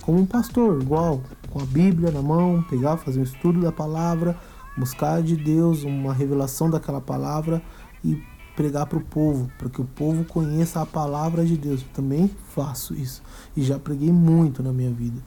como 0.01 0.20
um 0.20 0.25
pastor, 0.25 0.81
igual, 0.81 1.22
com 1.50 1.62
a 1.62 1.65
Bíblia 1.65 2.12
na 2.12 2.22
mão, 2.22 2.63
pegar, 2.63 2.98
fazer 2.98 3.20
um 3.20 3.24
estudo 3.24 3.62
da 3.62 3.72
palavra, 3.72 4.38
buscar 4.77 5.22
de 5.22 5.36
Deus 5.36 5.84
uma 5.84 6.13
revelação 6.13 6.70
daquela 6.70 7.01
palavra 7.01 7.62
e 8.03 8.22
pregar 8.55 8.86
para 8.86 8.98
o 8.98 9.03
povo, 9.03 9.50
para 9.58 9.70
que 9.70 9.81
o 9.81 9.86
povo 9.86 10.25
conheça 10.25 10.81
a 10.81 10.86
palavra 10.86 11.46
de 11.46 11.58
Deus. 11.58 11.81
Eu 11.81 11.88
também 11.93 12.27
faço 12.50 12.93
isso 12.93 13.22
e 13.55 13.63
já 13.63 13.79
preguei 13.79 14.12
muito 14.12 14.62
na 14.62 14.72
minha 14.72 14.91
vida. 14.91 15.22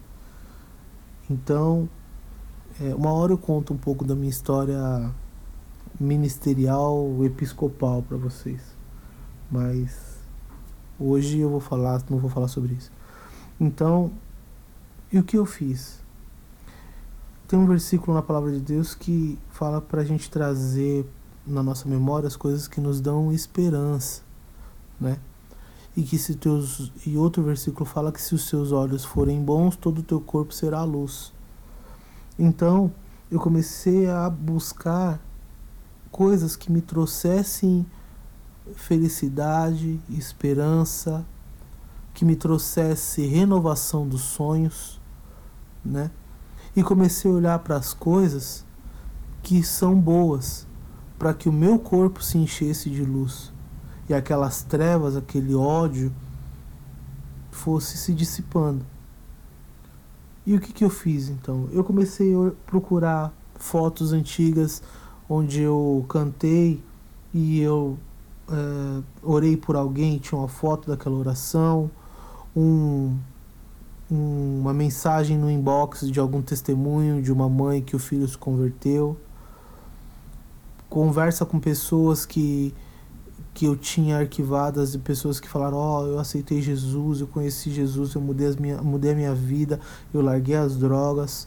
Então, 1.30 1.88
é, 2.80 2.94
uma 2.94 3.12
hora 3.12 3.32
eu 3.32 3.38
conto 3.38 3.72
um 3.72 3.76
pouco 3.76 4.04
da 4.04 4.14
minha 4.14 4.30
história 4.30 5.10
ministerial, 5.98 7.24
episcopal 7.24 8.02
para 8.02 8.16
vocês, 8.16 8.60
mas 9.50 10.18
hoje 10.98 11.38
eu 11.38 11.48
vou 11.48 11.60
falar, 11.60 12.02
não 12.10 12.18
vou 12.18 12.28
falar 12.28 12.48
sobre 12.48 12.74
isso. 12.74 12.90
Então, 13.60 14.10
e 15.14 15.18
o 15.20 15.22
que 15.22 15.38
eu 15.38 15.46
fiz? 15.46 16.00
Tem 17.46 17.56
um 17.56 17.68
versículo 17.68 18.16
na 18.16 18.20
palavra 18.20 18.50
de 18.50 18.58
Deus 18.58 18.96
que 18.96 19.38
fala 19.48 19.80
para 19.80 20.00
a 20.00 20.04
gente 20.04 20.28
trazer 20.28 21.06
na 21.46 21.62
nossa 21.62 21.88
memória 21.88 22.26
as 22.26 22.34
coisas 22.34 22.66
que 22.66 22.80
nos 22.80 23.00
dão 23.00 23.32
esperança, 23.32 24.22
né? 25.00 25.16
E 25.96 26.02
que 26.02 26.18
se 26.18 26.34
teus 26.34 26.90
e 27.06 27.16
outro 27.16 27.44
versículo 27.44 27.84
fala 27.84 28.10
que 28.10 28.20
se 28.20 28.34
os 28.34 28.48
seus 28.48 28.72
olhos 28.72 29.04
forem 29.04 29.40
bons, 29.40 29.76
todo 29.76 29.98
o 29.98 30.02
teu 30.02 30.20
corpo 30.20 30.52
será 30.52 30.82
luz. 30.82 31.32
Então, 32.36 32.92
eu 33.30 33.38
comecei 33.38 34.10
a 34.10 34.28
buscar 34.28 35.20
coisas 36.10 36.56
que 36.56 36.72
me 36.72 36.80
trouxessem 36.80 37.86
felicidade, 38.74 40.00
esperança, 40.10 41.24
que 42.12 42.24
me 42.24 42.34
trouxesse 42.34 43.24
renovação 43.24 44.08
dos 44.08 44.22
sonhos, 44.22 45.03
né? 45.84 46.10
E 46.74 46.82
comecei 46.82 47.30
a 47.30 47.34
olhar 47.34 47.58
para 47.60 47.76
as 47.76 47.92
coisas 47.94 48.64
que 49.42 49.62
são 49.62 49.94
boas 49.94 50.66
para 51.18 51.32
que 51.32 51.48
o 51.48 51.52
meu 51.52 51.78
corpo 51.78 52.22
se 52.22 52.38
enchesse 52.38 52.90
de 52.90 53.04
luz 53.04 53.52
e 54.08 54.14
aquelas 54.14 54.62
trevas, 54.62 55.16
aquele 55.16 55.54
ódio 55.54 56.12
fosse 57.50 57.96
se 57.96 58.12
dissipando. 58.12 58.84
E 60.46 60.54
o 60.54 60.60
que, 60.60 60.72
que 60.72 60.84
eu 60.84 60.90
fiz 60.90 61.28
então? 61.28 61.68
Eu 61.72 61.82
comecei 61.84 62.34
a 62.34 62.50
procurar 62.66 63.32
fotos 63.54 64.12
antigas 64.12 64.82
onde 65.28 65.62
eu 65.62 66.04
cantei 66.08 66.82
e 67.32 67.60
eu 67.60 67.98
é, 68.48 69.02
orei 69.22 69.56
por 69.56 69.76
alguém, 69.76 70.18
tinha 70.18 70.38
uma 70.38 70.48
foto 70.48 70.90
daquela 70.90 71.16
oração, 71.16 71.90
um, 72.54 73.16
um, 74.10 74.60
uma 74.60 74.74
mensagem 74.74 75.38
no 75.38 75.50
inbox 75.50 76.10
de 76.10 76.20
algum 76.20 76.42
testemunho 76.42 77.22
de 77.22 77.32
uma 77.32 77.48
mãe 77.48 77.82
que 77.82 77.96
o 77.96 77.98
filho 77.98 78.26
se 78.26 78.36
converteu. 78.36 79.16
Conversa 80.88 81.44
com 81.44 81.58
pessoas 81.58 82.24
que 82.24 82.74
que 83.54 83.66
eu 83.66 83.76
tinha 83.76 84.18
arquivadas 84.18 84.92
de 84.92 84.98
pessoas 84.98 85.38
que 85.38 85.48
falaram: 85.48 85.76
Ó, 85.76 86.02
oh, 86.02 86.06
eu 86.08 86.18
aceitei 86.18 86.60
Jesus, 86.60 87.20
eu 87.20 87.28
conheci 87.28 87.70
Jesus, 87.70 88.12
eu 88.14 88.20
mudei, 88.20 88.48
as 88.48 88.56
minha, 88.56 88.82
mudei 88.82 89.12
a 89.12 89.14
minha 89.14 89.34
vida, 89.34 89.80
eu 90.12 90.20
larguei 90.20 90.56
as 90.56 90.76
drogas. 90.76 91.46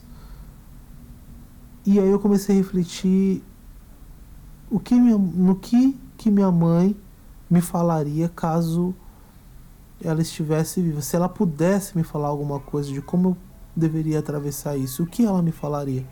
E 1.84 2.00
aí 2.00 2.08
eu 2.08 2.18
comecei 2.18 2.54
a 2.54 2.58
refletir 2.58 3.42
o 4.70 4.80
que 4.80 4.94
minha, 4.94 5.18
no 5.18 5.54
que, 5.54 5.98
que 6.16 6.30
minha 6.30 6.50
mãe 6.50 6.96
me 7.48 7.60
falaria 7.60 8.28
caso 8.28 8.94
ela 10.02 10.22
estivesse 10.22 10.80
viva. 10.80 11.00
Se 11.00 11.16
ela 11.16 11.28
pudesse 11.28 11.96
me 11.96 12.04
falar 12.04 12.28
alguma 12.28 12.60
coisa 12.60 12.92
de 12.92 13.02
como 13.02 13.30
eu 13.30 13.36
deveria 13.74 14.18
atravessar 14.18 14.76
isso, 14.76 15.02
o 15.02 15.06
que 15.06 15.24
ela 15.24 15.42
me 15.42 15.52
falaria? 15.52 16.06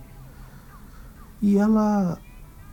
E 1.41 1.57
ela 1.57 2.19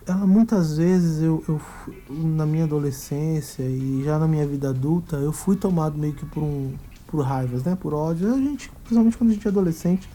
ela 0.06 0.28
muitas 0.28 0.78
vezes 0.78 1.22
eu, 1.22 1.44
eu 1.48 1.62
na 2.10 2.46
minha 2.46 2.66
adolescência 2.66 3.64
e 3.64 4.04
já 4.04 4.20
na 4.20 4.28
minha 4.28 4.46
vida 4.46 4.70
adulta 4.70 5.16
eu 5.16 5.32
fui 5.32 5.56
tomado 5.56 5.98
meio 5.98 6.14
que 6.14 6.26
por 6.26 6.44
um 6.44 6.74
por 7.08 7.22
raivas 7.22 7.64
né 7.64 7.74
por 7.76 7.94
ódio 7.94 8.34
a 8.34 8.38
gente 8.38 8.70
principalmente 8.84 9.18
quando 9.18 9.30
a 9.30 9.34
gente 9.34 9.48
é 9.48 9.50
adolescente 9.50 10.10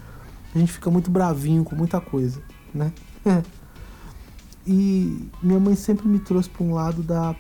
a 0.55 0.59
gente 0.59 0.73
fica 0.73 0.91
muito 0.91 1.11
bravinho 1.11 1.65
com 1.65 1.75
muita 1.75 2.03
coisa 2.03 2.43
né 2.75 2.93
e 4.67 5.27
minha 5.43 5.59
mãe 5.59 5.75
sempre 5.75 6.07
me 6.07 6.19
trouxe 6.19 6.51
para 6.51 6.65
um 6.65 6.75
lado 6.75 7.03
da 7.03 7.35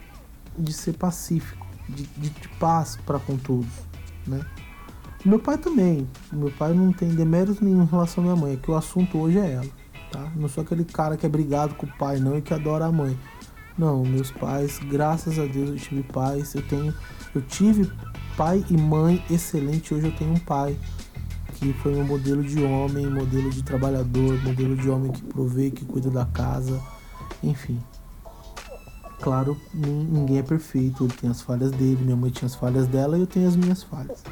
de 0.58 0.72
ser 0.72 0.94
pacífico 0.94 1.67
de, 1.88 2.04
de, 2.04 2.30
de 2.30 2.48
paz 2.60 2.98
para 3.04 3.18
com 3.18 3.36
todos 3.36 3.68
né 4.26 4.40
meu 5.24 5.38
pai 5.38 5.58
também 5.58 6.06
meu 6.32 6.50
pai 6.50 6.72
não 6.72 6.92
tem 6.92 7.08
deméritos 7.08 7.60
nenhum 7.60 7.82
em 7.82 7.86
relação 7.86 8.22
à 8.22 8.26
minha 8.26 8.36
mãe 8.36 8.52
é 8.54 8.56
que 8.56 8.70
o 8.70 8.76
assunto 8.76 9.18
hoje 9.18 9.38
é 9.38 9.52
ela 9.52 9.78
tá? 10.10 10.30
Não 10.34 10.48
sou 10.48 10.62
aquele 10.62 10.84
cara 10.84 11.16
que 11.16 11.26
é 11.26 11.28
brigado 11.28 11.74
com 11.74 11.86
o 11.86 11.92
pai, 11.98 12.18
não, 12.18 12.36
e 12.36 12.42
que 12.42 12.52
adora 12.52 12.86
a 12.86 12.92
mãe. 12.92 13.16
Não, 13.76 14.02
meus 14.04 14.30
pais, 14.30 14.78
graças 14.78 15.38
a 15.38 15.46
Deus 15.46 15.70
eu 15.70 15.76
tive 15.76 16.02
pais, 16.02 16.54
eu 16.54 16.62
tenho, 16.62 16.92
eu 17.34 17.40
tive 17.42 17.90
pai 18.36 18.64
e 18.68 18.76
mãe 18.76 19.22
excelente, 19.30 19.94
hoje 19.94 20.06
eu 20.06 20.16
tenho 20.16 20.32
um 20.32 20.38
pai 20.38 20.76
que 21.54 21.72
foi 21.74 21.94
um 21.94 22.04
modelo 22.04 22.42
de 22.42 22.62
homem, 22.62 23.06
modelo 23.06 23.50
de 23.50 23.62
trabalhador, 23.62 24.42
modelo 24.42 24.76
de 24.76 24.88
homem 24.90 25.12
que 25.12 25.22
provê, 25.22 25.70
que 25.70 25.84
cuida 25.84 26.10
da 26.10 26.24
casa, 26.24 26.80
enfim. 27.42 27.78
Claro, 29.20 29.60
ninguém 29.74 30.38
é 30.38 30.42
perfeito, 30.42 31.04
ele 31.04 31.12
tem 31.12 31.28
as 31.30 31.42
falhas 31.42 31.70
dele, 31.72 31.98
minha 32.02 32.16
mãe 32.16 32.30
tinha 32.30 32.46
as 32.46 32.54
falhas 32.54 32.86
dela 32.86 33.16
e 33.16 33.20
eu 33.20 33.26
tenho 33.26 33.48
as 33.48 33.56
minhas 33.56 33.82
falhas. 33.82 34.22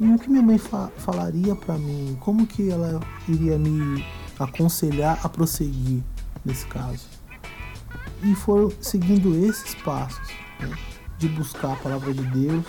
E 0.00 0.06
o 0.06 0.18
que 0.18 0.28
minha 0.28 0.42
mãe 0.42 0.58
fa 0.58 0.90
falaria 0.96 1.54
para 1.54 1.78
mim? 1.78 2.16
Como 2.20 2.46
que 2.46 2.70
ela 2.70 3.00
iria 3.28 3.58
me 3.58 4.04
aconselhar 4.38 5.18
a 5.22 5.28
prosseguir 5.28 6.02
nesse 6.44 6.66
caso. 6.66 7.06
E 8.22 8.34
foram 8.34 8.72
seguindo 8.80 9.34
esses 9.46 9.74
passos, 9.76 10.28
né, 10.60 10.70
de 11.18 11.28
buscar 11.28 11.72
a 11.72 11.76
palavra 11.76 12.12
de 12.12 12.22
Deus. 12.26 12.64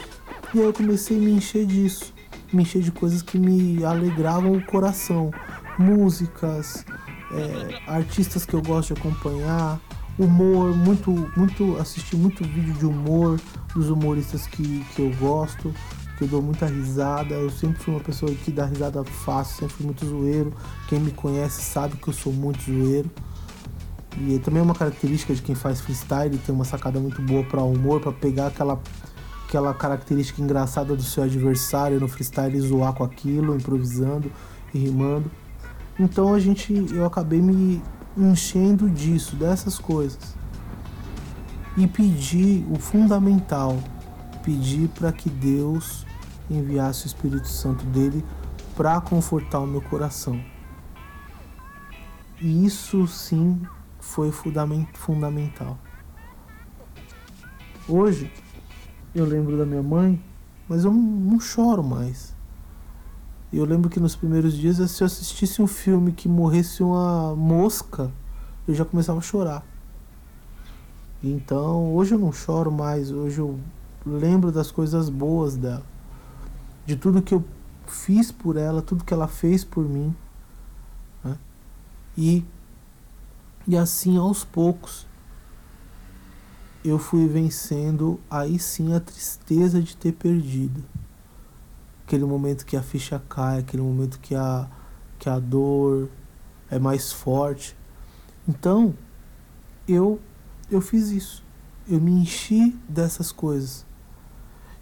E 0.53 0.59
aí 0.59 0.65
eu 0.65 0.73
comecei 0.73 1.17
a 1.17 1.19
me 1.19 1.31
encher 1.31 1.65
disso, 1.65 2.13
me 2.51 2.63
encher 2.63 2.81
de 2.81 2.91
coisas 2.91 3.21
que 3.21 3.37
me 3.37 3.83
alegravam 3.83 4.53
o 4.53 4.65
coração, 4.65 5.31
músicas, 5.77 6.85
é, 7.31 7.91
artistas 7.91 8.45
que 8.45 8.53
eu 8.53 8.61
gosto 8.61 8.93
de 8.93 8.99
acompanhar, 8.99 9.79
humor, 10.17 10.75
muito, 10.75 11.11
muito, 11.35 11.77
assisti 11.77 12.15
muito 12.15 12.43
vídeo 12.43 12.73
de 12.73 12.85
humor 12.85 13.39
dos 13.73 13.89
humoristas 13.89 14.47
que, 14.47 14.85
que 14.95 15.01
eu 15.01 15.11
gosto 15.19 15.73
que 16.17 16.23
eu 16.23 16.27
dou 16.27 16.41
muita 16.41 16.65
risada. 16.65 17.35
Eu 17.35 17.49
sempre 17.49 17.81
fui 17.83 17.93
uma 17.93 17.99
pessoa 17.99 18.31
que 18.31 18.51
dá 18.51 18.65
risada 18.65 19.03
fácil, 19.03 19.59
sempre 19.59 19.75
fui 19.75 19.85
muito 19.85 20.05
zoeiro. 20.05 20.53
Quem 20.87 20.99
me 20.99 21.11
conhece 21.11 21.61
sabe 21.61 21.97
que 21.97 22.07
eu 22.07 22.13
sou 22.13 22.33
muito 22.33 22.63
zoeiro. 22.63 23.09
E 24.17 24.39
também 24.39 24.61
é 24.61 24.63
uma 24.63 24.73
característica 24.73 25.33
de 25.33 25.41
quem 25.41 25.55
faz 25.55 25.81
freestyle, 25.81 26.37
tem 26.37 26.55
uma 26.55 26.63
sacada 26.63 26.99
muito 26.99 27.21
boa 27.21 27.43
para 27.43 27.61
humor, 27.61 27.99
para 27.99 28.13
pegar 28.13 28.47
aquela 28.47 28.79
aquela 29.45 29.73
característica 29.75 30.41
engraçada 30.41 30.95
do 30.95 31.03
seu 31.03 31.23
adversário 31.23 31.99
no 31.99 32.07
freestyle 32.07 32.59
zoar 32.59 32.93
com 32.93 33.03
aquilo, 33.03 33.55
improvisando 33.55 34.31
e 34.73 34.79
rimando. 34.79 35.29
Então 35.99 36.33
a 36.33 36.39
gente 36.39 36.73
eu 36.93 37.05
acabei 37.05 37.41
me 37.41 37.81
enchendo 38.17 38.89
disso, 38.89 39.35
dessas 39.35 39.77
coisas. 39.77 40.35
E 41.77 41.87
pedi 41.87 42.65
o 42.71 42.79
fundamental, 42.79 43.77
pedir 44.43 44.87
para 44.89 45.11
que 45.11 45.29
Deus 45.29 46.05
enviasse 46.49 47.05
o 47.05 47.07
Espírito 47.07 47.47
Santo 47.47 47.83
dele 47.85 48.23
para 48.75 48.99
confortar 49.01 49.59
o 49.59 49.67
meu 49.67 49.81
coração. 49.81 50.39
E 52.39 52.65
isso 52.65 53.07
sim 53.07 53.61
foi 53.99 54.31
fundamental. 54.31 55.77
Hoje 57.87 58.31
eu 59.13 59.25
lembro 59.25 59.57
da 59.57 59.65
minha 59.65 59.83
mãe, 59.83 60.21
mas 60.67 60.83
eu 60.83 60.91
não 60.91 61.39
choro 61.39 61.83
mais. 61.83 62.34
Eu 63.55 63.65
lembro 63.65 63.89
que 63.89 63.99
nos 63.99 64.15
primeiros 64.15 64.53
dias, 64.53 64.77
se 64.91 65.01
eu 65.01 65.05
assistisse 65.05 65.61
um 65.61 65.67
filme 65.67 66.11
que 66.11 66.27
morresse 66.27 66.83
uma 66.83 67.35
mosca, 67.35 68.11
eu 68.67 68.73
já 68.73 68.83
começava 68.83 69.19
a 69.19 69.21
chorar. 69.21 69.65
Então, 71.23 71.93
hoje 71.95 72.13
eu 72.13 72.19
não 72.19 72.33
choro 72.33 72.71
mais, 72.71 73.11
hoje 73.11 73.39
eu 73.39 73.59
lembro 74.05 74.51
das 74.51 74.71
coisas 74.71 75.09
boas 75.09 75.55
dela 75.55 75.83
de 76.85 76.95
tudo 76.95 77.21
que 77.21 77.33
eu 77.33 77.43
fiz 77.87 78.31
por 78.31 78.57
ela, 78.57 78.81
tudo 78.81 79.03
que 79.03 79.13
ela 79.13 79.27
fez 79.27 79.63
por 79.63 79.87
mim. 79.87 80.15
Né? 81.23 81.37
E, 82.17 82.45
e 83.67 83.75
assim 83.75 84.17
aos 84.17 84.43
poucos 84.43 85.07
eu 86.83 86.99
fui 86.99 87.27
vencendo 87.27 88.19
aí 88.29 88.59
sim 88.59 88.93
a 88.93 88.99
tristeza 88.99 89.81
de 89.81 89.97
ter 89.97 90.11
perdido. 90.11 90.83
Aquele 92.05 92.25
momento 92.25 92.65
que 92.65 92.77
a 92.77 92.83
ficha 92.83 93.21
cai, 93.27 93.59
aquele 93.59 93.81
momento 93.81 94.19
que 94.19 94.35
a, 94.35 94.69
que 95.17 95.27
a 95.27 95.39
dor 95.39 96.09
é 96.69 96.77
mais 96.77 97.11
forte. 97.11 97.75
Então, 98.47 98.93
eu 99.87 100.19
eu 100.69 100.81
fiz 100.81 101.09
isso. 101.09 101.43
Eu 101.87 101.99
me 101.99 102.11
enchi 102.11 102.75
dessas 102.89 103.31
coisas. 103.31 103.85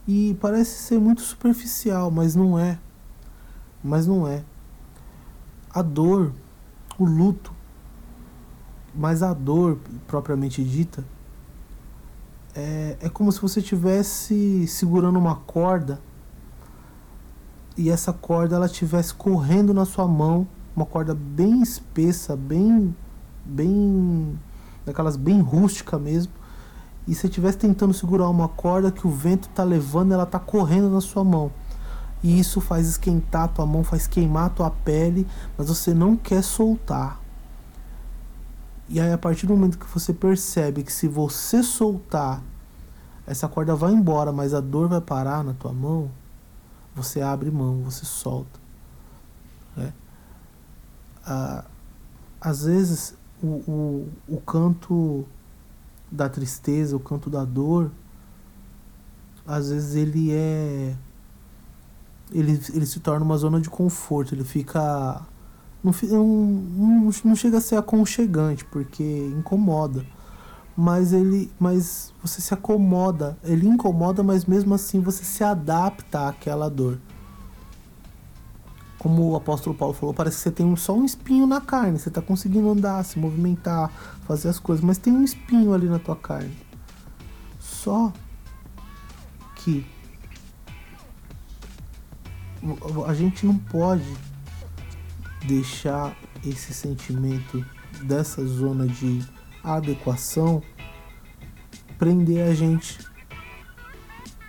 E 0.07 0.37
parece 0.39 0.71
ser 0.83 0.99
muito 0.99 1.21
superficial, 1.21 2.09
mas 2.11 2.35
não 2.35 2.57
é. 2.57 2.79
Mas 3.83 4.07
não 4.07 4.27
é. 4.27 4.43
A 5.73 5.81
dor, 5.81 6.33
o 6.97 7.05
luto, 7.05 7.53
mas 8.93 9.23
a 9.23 9.33
dor 9.33 9.79
propriamente 10.07 10.63
dita, 10.63 11.03
é, 12.55 12.97
é 13.01 13.09
como 13.09 13.31
se 13.31 13.41
você 13.41 13.59
estivesse 13.59 14.67
segurando 14.67 15.17
uma 15.17 15.35
corda 15.35 15.99
e 17.77 17.89
essa 17.89 18.13
corda 18.13 18.55
ela 18.55 18.65
estivesse 18.65 19.13
correndo 19.13 19.73
na 19.73 19.85
sua 19.85 20.07
mão, 20.07 20.47
uma 20.75 20.85
corda 20.85 21.13
bem 21.15 21.61
espessa, 21.61 22.35
bem, 22.35 22.95
bem, 23.45 24.39
daquelas 24.85 25.15
bem 25.15 25.41
rústica 25.41 25.97
mesmo, 25.97 26.31
e 27.07 27.13
você 27.13 27.27
estivesse 27.27 27.57
tentando 27.57 27.93
segurar 27.93 28.29
uma 28.29 28.47
corda 28.47 28.91
que 28.91 29.05
o 29.05 29.11
vento 29.11 29.49
está 29.49 29.63
levando, 29.63 30.13
ela 30.13 30.23
está 30.23 30.39
correndo 30.39 30.89
na 30.89 31.01
sua 31.01 31.23
mão. 31.23 31.51
E 32.23 32.39
isso 32.39 32.61
faz 32.61 32.87
esquentar 32.87 33.43
a 33.43 33.47
tua 33.49 33.65
mão, 33.65 33.83
faz 33.83 34.07
queimar 34.07 34.45
a 34.45 34.49
tua 34.49 34.71
pele, 34.71 35.27
mas 35.57 35.67
você 35.67 35.93
não 35.93 36.15
quer 36.15 36.41
soltar. 36.41 37.19
E 38.87 38.99
aí 38.99 39.11
a 39.11 39.17
partir 39.17 39.45
do 39.45 39.53
momento 39.53 39.77
que 39.77 39.85
você 39.87 40.13
percebe 40.13 40.83
que 40.83 40.93
se 40.93 41.07
você 41.07 41.61
soltar, 41.61 42.41
essa 43.27 43.47
corda 43.47 43.75
vai 43.75 43.91
embora, 43.91 44.31
mas 44.31 44.53
a 44.53 44.61
dor 44.61 44.87
vai 44.87 45.01
parar 45.01 45.43
na 45.43 45.53
tua 45.53 45.73
mão, 45.73 46.09
você 46.95 47.21
abre 47.21 47.49
mão, 47.51 47.81
você 47.83 48.05
solta. 48.05 48.59
Né? 49.75 49.93
Ah, 51.25 51.65
às 52.39 52.65
vezes 52.65 53.15
o, 53.41 53.47
o, 53.47 54.09
o 54.27 54.41
canto 54.41 55.25
da 56.11 56.29
tristeza, 56.29 56.95
o 56.95 56.99
canto 56.99 57.29
da 57.29 57.43
dor, 57.43 57.91
às 59.45 59.69
vezes 59.69 59.95
ele 59.95 60.31
é 60.31 60.95
ele, 62.31 62.59
ele 62.73 62.85
se 62.85 62.99
torna 62.99 63.25
uma 63.25 63.37
zona 63.37 63.59
de 63.59 63.69
conforto, 63.69 64.33
ele 64.33 64.43
fica 64.43 65.21
Não, 65.83 65.93
não, 66.23 67.09
não 67.25 67.35
chega 67.35 67.57
a 67.57 67.61
ser 67.61 67.75
aconchegante, 67.75 68.65
porque 68.65 69.03
incomoda. 69.37 70.05
Mas 70.75 71.13
ele. 71.13 71.51
Mas 71.59 72.13
você 72.21 72.41
se 72.41 72.53
acomoda. 72.53 73.37
Ele 73.43 73.67
incomoda, 73.67 74.23
mas 74.23 74.45
mesmo 74.45 74.73
assim 74.73 74.99
você 74.99 75.23
se 75.23 75.43
adapta 75.43 76.27
àquela 76.27 76.69
dor. 76.69 76.99
Como 78.97 79.31
o 79.31 79.35
apóstolo 79.35 79.75
Paulo 79.75 79.93
falou, 79.93 80.13
parece 80.13 80.37
que 80.37 80.43
você 80.43 80.51
tem 80.51 80.75
só 80.77 80.95
um 80.95 81.03
espinho 81.03 81.45
na 81.45 81.59
carne. 81.59 81.99
Você 81.99 82.09
está 82.09 82.21
conseguindo 82.21 82.69
andar, 82.69 83.03
se 83.03 83.19
movimentar, 83.19 83.91
fazer 84.25 84.47
as 84.47 84.59
coisas, 84.59 84.83
mas 84.83 84.97
tem 84.97 85.11
um 85.11 85.23
espinho 85.23 85.73
ali 85.73 85.87
na 85.87 85.99
tua 85.99 86.15
carne. 86.15 86.55
Só 87.59 88.13
que 89.55 89.85
a 93.05 93.13
gente 93.13 93.45
não 93.45 93.57
pode 93.57 94.07
deixar 95.45 96.15
esse 96.45 96.73
sentimento 96.73 97.65
dessa 98.03 98.45
zona 98.45 98.87
de 98.87 99.21
adequação 99.63 100.61
prender 101.97 102.49
a 102.49 102.53
gente. 102.53 102.99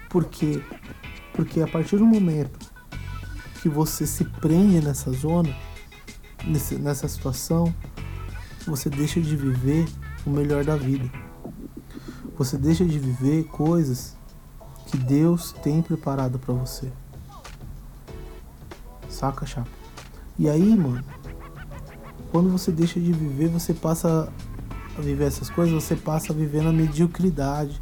Por 0.09 0.24
quê? 0.24 0.62
Porque 1.33 1.61
a 1.61 1.66
partir 1.66 1.98
do 1.98 2.07
momento 2.07 2.59
que 3.62 3.68
você 3.68 4.07
se 4.07 4.24
prende 4.24 4.85
nessa 4.85 5.12
zona, 5.12 5.55
nessa 6.81 7.09
situação, 7.09 7.74
você 8.66 8.90
deixa 8.90 9.20
de 9.20 9.37
viver 9.37 9.87
o 10.27 10.31
melhor 10.31 10.64
da 10.64 10.77
vida. 10.77 11.11
Você 12.37 12.57
deixa 12.57 12.85
de 12.85 12.98
viver 12.98 13.44
coisas 13.44 14.16
que 14.87 14.96
Deus 14.96 15.53
tem 15.53 15.81
preparado 15.81 16.38
para 16.38 16.55
você. 16.55 16.92
Saca, 19.09 19.46
chapa? 19.46 19.70
E 20.38 20.48
aí, 20.48 20.77
mano, 20.77 21.05
quando 22.33 22.50
você 22.50 22.72
deixa 22.72 22.98
de 22.98 23.12
viver, 23.12 23.48
você 23.48 23.72
passa 23.72 24.33
a 24.96 25.00
viver 25.00 25.24
essas 25.24 25.50
coisas, 25.50 25.74
você 25.74 25.96
passa 25.96 26.33
a 26.33 26.37
viver 26.37 26.62
na 26.62 26.72
mediocridade. 26.72 27.80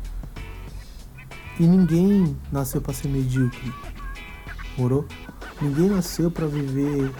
E 1.58 1.64
ninguém 1.64 2.36
nasceu 2.50 2.80
para 2.80 2.94
ser 2.94 3.08
medíocre. 3.08 3.72
Morou? 4.76 5.06
Ninguém 5.60 5.90
nasceu 5.90 6.30
para 6.30 6.46
viver 6.46 7.12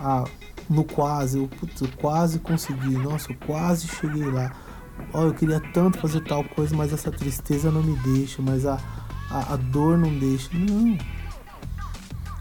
a, 0.00 0.24
no 0.68 0.84
quase. 0.84 1.38
Eu, 1.38 1.48
putz, 1.48 1.80
eu 1.80 1.88
quase 1.96 2.38
consegui. 2.38 2.96
Nossa, 2.96 3.30
eu 3.30 3.36
quase 3.46 3.86
cheguei 3.88 4.24
lá. 4.24 4.52
Ó, 5.12 5.24
eu 5.24 5.34
queria 5.34 5.60
tanto 5.72 5.98
fazer 5.98 6.22
tal 6.24 6.42
coisa, 6.44 6.74
mas 6.74 6.92
essa 6.92 7.10
tristeza 7.10 7.70
não 7.70 7.82
me 7.82 7.96
deixa, 7.98 8.40
mas 8.40 8.64
a, 8.64 8.80
a, 9.30 9.54
a 9.54 9.56
dor 9.56 9.98
não 9.98 10.18
deixa. 10.18 10.48
Não. 10.52 10.96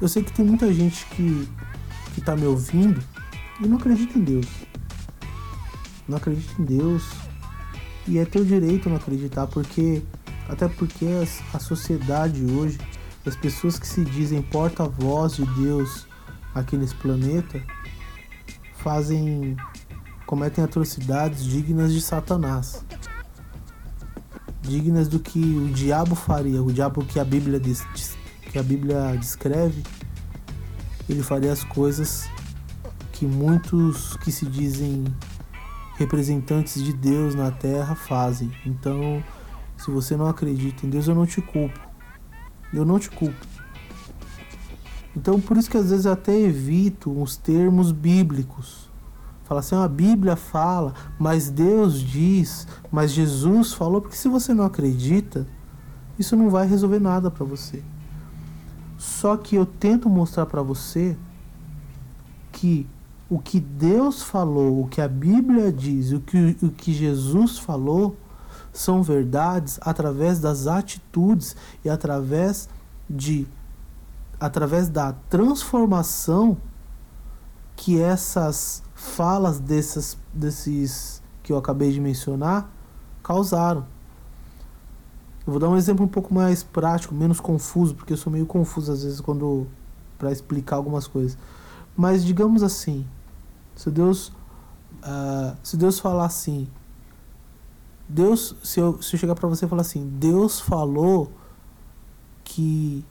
Eu 0.02 0.08
sei 0.08 0.24
que 0.24 0.32
tem 0.32 0.46
muita 0.46 0.74
gente 0.74 1.06
que 1.08 1.48
que 2.14 2.20
está 2.20 2.36
me 2.36 2.46
ouvindo 2.46 3.02
e 3.60 3.68
não 3.68 3.78
acredita 3.78 4.18
em 4.18 4.22
Deus. 4.22 4.48
Não 6.12 6.18
acredita 6.18 6.62
em 6.62 6.66
Deus. 6.66 7.04
E 8.08 8.20
é 8.20 8.26
teu 8.26 8.44
direito 8.44 8.90
não 8.90 8.98
acreditar, 8.98 9.48
porque 9.48 10.04
até 10.50 10.68
porque 10.68 11.06
a, 11.06 11.58
a 11.58 11.60
sociedade 11.60 12.44
hoje, 12.44 12.78
as 13.26 13.36
pessoas 13.36 13.80
que 13.80 13.88
se 13.88 14.04
dizem 14.04 14.42
porta-voz 14.42 15.38
de 15.38 15.46
Deus 15.46 16.06
aqui 16.54 16.76
nesse 16.76 16.96
planeta, 16.96 17.62
fazem 18.76 19.56
cometem 20.26 20.64
atrocidades 20.64 21.44
dignas 21.44 21.94
de 21.94 22.02
Satanás. 22.02 22.84
Dignas 24.62 25.08
do 25.08 25.20
que 25.20 25.40
o 25.40 25.70
diabo 25.70 26.16
faria, 26.16 26.62
o 26.62 26.72
diabo 26.72 27.04
que 27.06 27.20
a 27.20 27.24
Bíblia 27.24 27.60
diz, 27.60 27.86
que 28.52 28.60
a 28.60 28.64
Bíblia 28.64 29.16
descreve 29.18 29.84
ele 31.12 31.24
faria 31.24 31.52
as 31.52 31.64
coisas 31.64 32.30
que 33.12 33.26
muitos 33.26 34.16
que 34.18 34.32
se 34.32 34.46
dizem 34.46 35.06
representantes 36.02 36.84
de 36.84 36.94
Deus 36.94 37.36
na 37.36 37.52
terra 37.52 37.96
fazem. 37.96 38.52
Então, 38.66 39.24
se 39.78 39.90
você 39.90 40.18
não 40.18 40.28
acredita 40.28 40.86
em 40.86 40.90
Deus, 40.90 41.08
eu 41.08 41.16
não 41.16 41.26
te 41.26 41.42
culpo. 41.42 41.80
Eu 42.74 42.84
não 42.86 43.00
te 43.00 43.10
culpo. 43.10 43.48
Então, 45.16 45.40
por 45.40 45.58
isso 45.58 45.70
que 45.70 45.78
às 45.78 45.90
vezes 45.90 46.06
eu 46.06 46.12
até 46.14 46.38
evito 46.38 47.12
os 47.22 47.36
termos 47.38 47.92
bíblicos. 47.92 48.90
Fala 49.44 49.60
assim, 49.60 49.76
a 49.76 49.88
Bíblia 49.88 50.36
fala, 50.36 50.94
mas 51.20 51.50
Deus 51.50 52.00
diz, 52.00 52.68
mas 52.92 53.12
Jesus 53.12 53.74
falou, 53.74 54.02
porque 54.02 54.16
se 54.16 54.30
você 54.30 54.54
não 54.54 54.64
acredita, 54.64 55.46
isso 56.18 56.36
não 56.36 56.50
vai 56.50 56.66
resolver 56.66 57.00
nada 57.00 57.30
para 57.30 57.46
você. 57.46 57.84
Só 58.98 59.36
que 59.36 59.56
eu 59.56 59.66
tento 59.66 60.10
mostrar 60.10 60.46
para 60.46 60.62
você 60.62 61.18
que 62.52 62.88
o 63.32 63.40
que 63.40 63.62
Deus 63.62 64.22
falou, 64.22 64.82
o 64.82 64.88
que 64.90 65.00
a 65.00 65.08
Bíblia 65.08 65.72
diz, 65.72 66.12
o 66.12 66.20
que, 66.20 66.58
o 66.62 66.70
que 66.70 66.92
Jesus 66.92 67.58
falou, 67.58 68.18
são 68.74 69.02
verdades 69.02 69.80
através 69.82 70.38
das 70.38 70.68
atitudes 70.68 71.56
e 71.86 71.90
através 71.90 72.68
de 73.10 73.48
através 74.38 74.90
da 74.90 75.14
transformação 75.30 76.58
que 77.78 78.02
essas 78.02 78.84
falas 78.94 79.62
desses, 79.62 80.18
desses 80.34 81.24
que 81.42 81.54
eu 81.54 81.58
acabei 81.58 81.94
de 81.94 82.02
mencionar 82.02 82.70
causaram. 83.24 83.86
Eu 85.48 85.54
vou 85.54 85.60
dar 85.60 85.70
um 85.70 85.78
exemplo 85.78 86.04
um 86.04 86.10
pouco 86.10 86.34
mais 86.34 86.64
prático, 86.64 87.16
menos 87.16 87.40
confuso, 87.40 87.96
porque 87.96 88.12
eu 88.12 88.18
sou 88.18 88.32
meio 88.34 88.46
confuso 88.46 88.92
às 88.92 89.04
vezes 89.04 89.22
quando 89.22 89.68
para 90.18 90.34
explicar 90.34 90.76
algumas 90.76 91.08
coisas. 91.08 91.38
Mas 91.96 92.26
digamos 92.26 92.62
assim, 92.62 93.06
se 93.82 93.90
Deus 93.90 94.28
uh, 94.28 95.58
se 95.64 95.76
Deus 95.76 96.00
falar 96.00 96.26
assim, 96.26 96.68
Deus 98.08 98.56
se 98.64 98.80
eu, 98.80 99.02
se 99.02 99.16
eu 99.16 99.20
chegar 99.20 99.34
para 99.34 99.50
você 99.50 99.66
e 99.66 99.68
falar 99.68 99.82
assim, 99.82 100.08
Deus 100.20 100.60
falou 100.60 101.32
que 102.44 103.04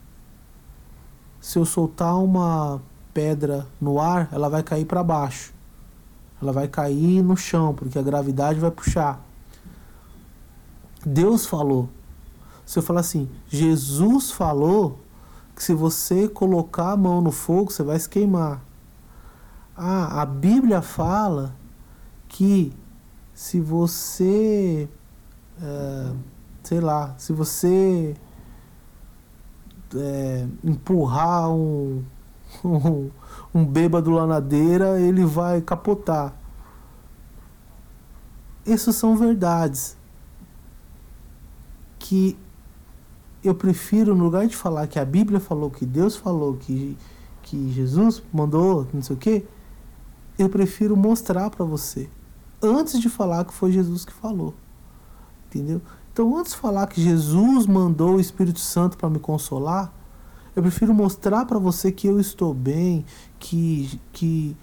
se 1.40 1.58
eu 1.58 1.64
soltar 1.64 2.16
uma 2.22 2.80
pedra 3.12 3.66
no 3.80 4.00
ar, 4.00 4.28
ela 4.30 4.48
vai 4.48 4.62
cair 4.62 4.84
para 4.84 5.02
baixo. 5.02 5.52
Ela 6.40 6.52
vai 6.52 6.68
cair 6.68 7.20
no 7.20 7.36
chão, 7.36 7.74
porque 7.74 7.98
a 7.98 8.02
gravidade 8.02 8.60
vai 8.60 8.70
puxar. 8.70 9.20
Deus 11.04 11.46
falou. 11.46 11.88
Se 12.64 12.78
eu 12.78 12.82
falar 12.82 13.00
assim, 13.00 13.28
Jesus 13.48 14.30
falou 14.30 15.00
que 15.56 15.64
se 15.64 15.74
você 15.74 16.28
colocar 16.28 16.92
a 16.92 16.96
mão 16.96 17.20
no 17.20 17.32
fogo, 17.32 17.72
você 17.72 17.82
vai 17.82 17.98
se 17.98 18.08
queimar. 18.08 18.62
Ah, 19.82 20.20
a 20.20 20.26
Bíblia 20.26 20.82
fala 20.82 21.56
que 22.28 22.70
se 23.32 23.58
você, 23.58 24.86
é, 25.58 26.12
sei 26.62 26.80
lá, 26.80 27.14
se 27.16 27.32
você 27.32 28.14
é, 29.96 30.46
empurrar 30.62 31.50
um, 31.50 32.04
um, 32.62 33.10
um 33.54 33.64
bêbado 33.64 34.10
lá 34.10 34.26
na 34.26 34.38
ele 35.00 35.24
vai 35.24 35.62
capotar. 35.62 36.34
Essas 38.66 38.96
são 38.96 39.16
verdades 39.16 39.96
que 41.98 42.36
eu 43.42 43.54
prefiro, 43.54 44.14
no 44.14 44.24
lugar 44.24 44.46
de 44.46 44.54
falar 44.54 44.86
que 44.86 44.98
a 44.98 45.06
Bíblia 45.06 45.40
falou, 45.40 45.70
que 45.70 45.86
Deus 45.86 46.16
falou, 46.16 46.58
que, 46.58 46.98
que 47.42 47.72
Jesus 47.72 48.22
mandou, 48.30 48.86
não 48.92 49.00
sei 49.00 49.16
o 49.16 49.18
quê, 49.18 49.46
eu 50.42 50.48
prefiro 50.48 50.96
mostrar 50.96 51.50
para 51.50 51.64
você. 51.64 52.08
Antes 52.62 53.00
de 53.00 53.08
falar 53.08 53.44
que 53.44 53.54
foi 53.54 53.72
Jesus 53.72 54.04
que 54.04 54.12
falou. 54.12 54.54
Entendeu? 55.46 55.80
Então, 56.12 56.36
antes 56.36 56.52
de 56.52 56.58
falar 56.58 56.86
que 56.86 57.02
Jesus 57.02 57.66
mandou 57.66 58.16
o 58.16 58.20
Espírito 58.20 58.60
Santo 58.60 58.96
para 58.96 59.08
me 59.08 59.18
consolar, 59.18 59.92
eu 60.54 60.62
prefiro 60.62 60.92
mostrar 60.92 61.46
para 61.46 61.58
você 61.58 61.92
que 61.92 62.06
eu 62.06 62.20
estou 62.20 62.52
bem, 62.52 63.04
que, 63.38 64.00
que 64.12 64.56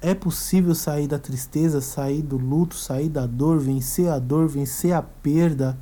é 0.00 0.14
possível 0.14 0.74
sair 0.74 1.06
da 1.06 1.18
tristeza, 1.18 1.80
sair 1.80 2.22
do 2.22 2.36
luto, 2.36 2.74
sair 2.74 3.08
da 3.08 3.26
dor, 3.26 3.58
vencer 3.58 4.08
a 4.08 4.18
dor, 4.18 4.48
vencer 4.48 4.92
a 4.92 5.02
perda 5.02 5.78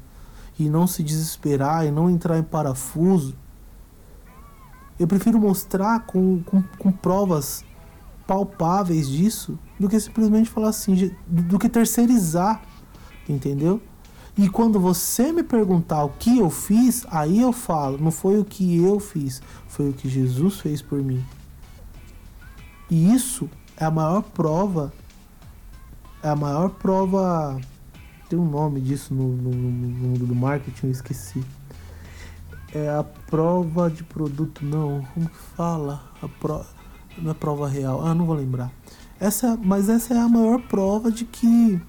e 0.58 0.68
não 0.68 0.86
se 0.86 1.02
desesperar 1.02 1.86
e 1.86 1.90
não 1.90 2.10
entrar 2.10 2.38
em 2.38 2.42
parafuso. 2.42 3.34
Eu 4.98 5.06
prefiro 5.06 5.38
mostrar 5.38 6.00
com, 6.00 6.42
com, 6.42 6.62
com 6.78 6.92
provas 6.92 7.64
palpáveis 8.31 9.09
disso 9.09 9.59
do 9.77 9.88
que 9.88 9.99
simplesmente 9.99 10.49
falar 10.49 10.69
assim, 10.69 11.11
do 11.27 11.59
que 11.59 11.69
terceirizar, 11.69 12.62
entendeu? 13.29 13.83
E 14.38 14.49
quando 14.49 14.79
você 14.79 15.33
me 15.33 15.43
perguntar 15.43 16.05
o 16.05 16.11
que 16.11 16.38
eu 16.38 16.49
fiz, 16.49 17.05
aí 17.11 17.40
eu 17.40 17.53
falo, 17.53 17.99
não 17.99 18.12
foi 18.12 18.38
o 18.38 18.45
que 18.45 18.79
eu 18.79 19.01
fiz, 19.01 19.43
foi 19.66 19.90
o 19.90 19.93
que 19.93 20.09
Jesus 20.09 20.61
fez 20.61 20.81
por 20.81 21.03
mim. 21.03 21.25
E 22.88 23.12
isso 23.12 23.51
é 23.77 23.85
a 23.85 23.90
maior 23.90 24.23
prova, 24.23 24.93
é 26.23 26.29
a 26.29 26.37
maior 26.37 26.71
prova 26.71 27.61
tem 28.29 28.38
um 28.38 28.49
nome 28.49 28.81
disso 28.81 29.12
no, 29.12 29.27
no, 29.27 29.51
no 29.51 29.88
mundo 29.88 30.25
do 30.25 30.37
marketing, 30.37 30.87
eu 30.87 30.93
esqueci. 30.93 31.45
É 32.73 32.88
a 32.88 33.03
prova 33.03 33.90
de 33.90 34.05
produto, 34.05 34.64
não. 34.64 35.03
Como 35.12 35.29
que 35.29 35.37
fala? 35.57 36.09
A 36.23 36.29
pro... 36.29 36.64
É 37.25 37.35
prova 37.35 37.68
real. 37.68 38.05
Ah, 38.07 38.14
não 38.14 38.27
vou 38.27 38.37
lembrar. 38.37 38.73
Essa, 39.18 39.57
mas 39.62 39.88
essa 39.88 40.14
é 40.14 40.18
a 40.18 40.29
maior 40.29 40.61
prova 40.62 41.11
de 41.11 41.25
que, 41.25 41.81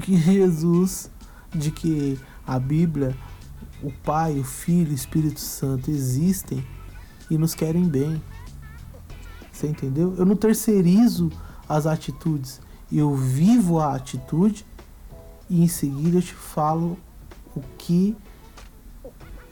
que 0.00 0.16
Jesus, 0.16 1.10
de 1.54 1.70
que 1.70 2.18
a 2.46 2.58
Bíblia, 2.58 3.16
o 3.82 3.90
Pai, 3.90 4.38
o 4.38 4.44
Filho, 4.44 4.90
o 4.90 4.94
Espírito 4.94 5.40
Santo 5.40 5.90
existem 5.90 6.64
e 7.30 7.38
nos 7.38 7.54
querem 7.54 7.84
bem. 7.84 8.22
Você 9.50 9.66
entendeu? 9.66 10.14
Eu 10.18 10.26
não 10.26 10.36
terceirizo 10.36 11.30
as 11.68 11.86
atitudes, 11.86 12.60
eu 12.92 13.14
vivo 13.14 13.78
a 13.78 13.94
atitude 13.94 14.66
e 15.48 15.62
em 15.62 15.68
seguida 15.68 16.18
eu 16.18 16.22
te 16.22 16.34
falo 16.34 16.98
o 17.56 17.60
que 17.78 18.16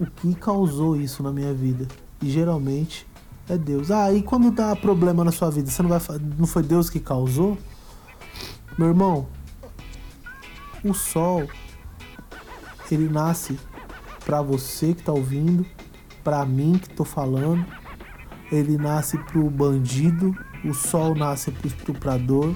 o 0.00 0.06
que 0.06 0.34
causou 0.34 0.96
isso 0.96 1.22
na 1.22 1.30
minha 1.30 1.54
vida. 1.54 1.86
E 2.20 2.28
geralmente 2.28 3.06
é 3.48 3.56
Deus. 3.56 3.90
Ah, 3.90 4.12
e 4.12 4.22
quando 4.22 4.50
dá 4.50 4.74
problema 4.76 5.24
na 5.24 5.32
sua 5.32 5.50
vida, 5.50 5.70
você 5.70 5.82
não 5.82 5.90
vai 5.90 6.00
não 6.38 6.46
foi 6.46 6.62
Deus 6.62 6.88
que 6.88 7.00
causou? 7.00 7.58
Meu 8.78 8.88
irmão, 8.88 9.26
o 10.84 10.94
sol 10.94 11.46
ele 12.90 13.08
nasce 13.08 13.58
para 14.24 14.42
você 14.42 14.94
que 14.94 15.02
tá 15.02 15.12
ouvindo, 15.12 15.66
para 16.22 16.44
mim 16.44 16.78
que 16.78 16.88
tô 16.90 17.04
falando. 17.04 17.64
Ele 18.50 18.76
nasce 18.76 19.16
pro 19.18 19.48
bandido, 19.48 20.36
o 20.64 20.74
sol 20.74 21.14
nasce 21.14 21.50
pro 21.50 21.66
estuprador, 21.66 22.54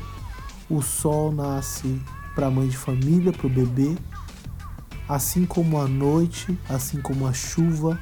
o 0.68 0.82
sol 0.82 1.32
nasce 1.32 2.00
para 2.34 2.50
mãe 2.50 2.68
de 2.68 2.76
família, 2.76 3.32
para 3.32 3.46
o 3.46 3.50
bebê, 3.50 3.96
assim 5.08 5.46
como 5.46 5.80
a 5.80 5.88
noite, 5.88 6.58
assim 6.68 7.00
como 7.00 7.26
a 7.26 7.32
chuva, 7.32 7.98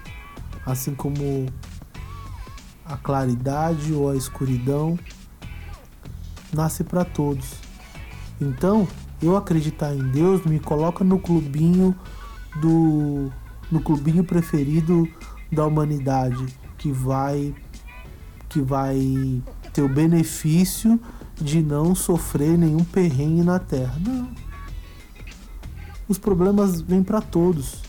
assim 0.67 0.93
como 0.93 1.47
a 2.85 2.97
claridade 2.97 3.93
ou 3.93 4.11
a 4.11 4.17
escuridão, 4.17 4.99
nasce 6.53 6.85
para 6.85 7.05
todos. 7.05 7.55
Então, 8.41 8.87
eu 9.23 9.37
acreditar 9.37 9.95
em 9.95 10.11
Deus 10.11 10.45
me 10.45 10.61
coloca 10.61 11.03
no 11.03 11.19
clubinho 11.19 11.95
do 12.61 13.31
no 13.71 13.81
clubinho 13.81 14.23
preferido 14.23 15.09
da 15.51 15.67
humanidade, 15.67 16.47
que 16.77 16.93
vai 16.93 17.55
que 18.49 18.61
vai 18.61 19.43
ter 19.73 19.83
o 19.83 19.89
benefício 19.89 21.01
de 21.35 21.61
não 21.61 21.95
sofrer 21.95 22.57
nenhum 22.57 22.85
perrengue 22.85 23.43
na 23.43 23.59
Terra. 23.59 23.99
Não. 23.99 24.31
Os 26.07 26.19
problemas 26.19 26.81
vêm 26.81 27.03
para 27.03 27.21
todos. 27.21 27.83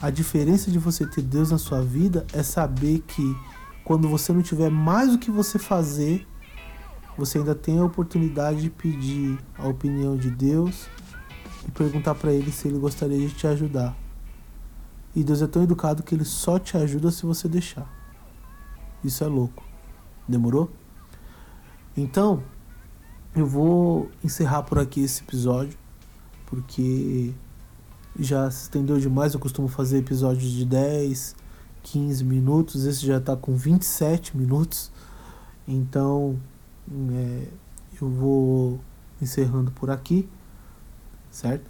A 0.00 0.08
diferença 0.08 0.70
de 0.70 0.78
você 0.78 1.04
ter 1.06 1.22
Deus 1.22 1.50
na 1.50 1.58
sua 1.58 1.82
vida 1.82 2.24
é 2.32 2.42
saber 2.42 3.02
que 3.06 3.36
quando 3.86 4.08
você 4.08 4.32
não 4.32 4.42
tiver 4.42 4.68
mais 4.68 5.14
o 5.14 5.18
que 5.18 5.30
você 5.30 5.60
fazer, 5.60 6.26
você 7.16 7.38
ainda 7.38 7.54
tem 7.54 7.78
a 7.78 7.84
oportunidade 7.84 8.62
de 8.62 8.68
pedir 8.68 9.38
a 9.56 9.68
opinião 9.68 10.16
de 10.16 10.28
Deus 10.28 10.88
e 11.68 11.70
perguntar 11.70 12.16
para 12.16 12.32
ele 12.32 12.50
se 12.50 12.66
ele 12.66 12.80
gostaria 12.80 13.16
de 13.16 13.32
te 13.32 13.46
ajudar. 13.46 13.96
E 15.14 15.22
Deus 15.22 15.40
é 15.40 15.46
tão 15.46 15.62
educado 15.62 16.02
que 16.02 16.16
ele 16.16 16.24
só 16.24 16.58
te 16.58 16.76
ajuda 16.76 17.12
se 17.12 17.24
você 17.24 17.46
deixar. 17.46 17.88
Isso 19.04 19.22
é 19.22 19.28
louco. 19.28 19.62
Demorou? 20.26 20.68
Então, 21.96 22.42
eu 23.36 23.46
vou 23.46 24.10
encerrar 24.24 24.64
por 24.64 24.80
aqui 24.80 25.00
esse 25.00 25.22
episódio, 25.22 25.78
porque 26.46 27.32
já 28.18 28.50
se 28.50 28.62
estendeu 28.62 28.98
demais. 28.98 29.32
Eu 29.32 29.38
costumo 29.38 29.68
fazer 29.68 29.98
episódios 29.98 30.50
de 30.50 30.64
10, 30.64 31.36
15 31.86 32.24
minutos, 32.24 32.84
esse 32.84 33.04
já 33.06 33.18
está 33.18 33.36
com 33.36 33.54
27 33.54 34.36
minutos. 34.36 34.90
Então, 35.66 36.38
é, 37.12 37.48
eu 38.00 38.08
vou 38.08 38.80
encerrando 39.20 39.70
por 39.70 39.90
aqui, 39.90 40.28
certo? 41.30 41.64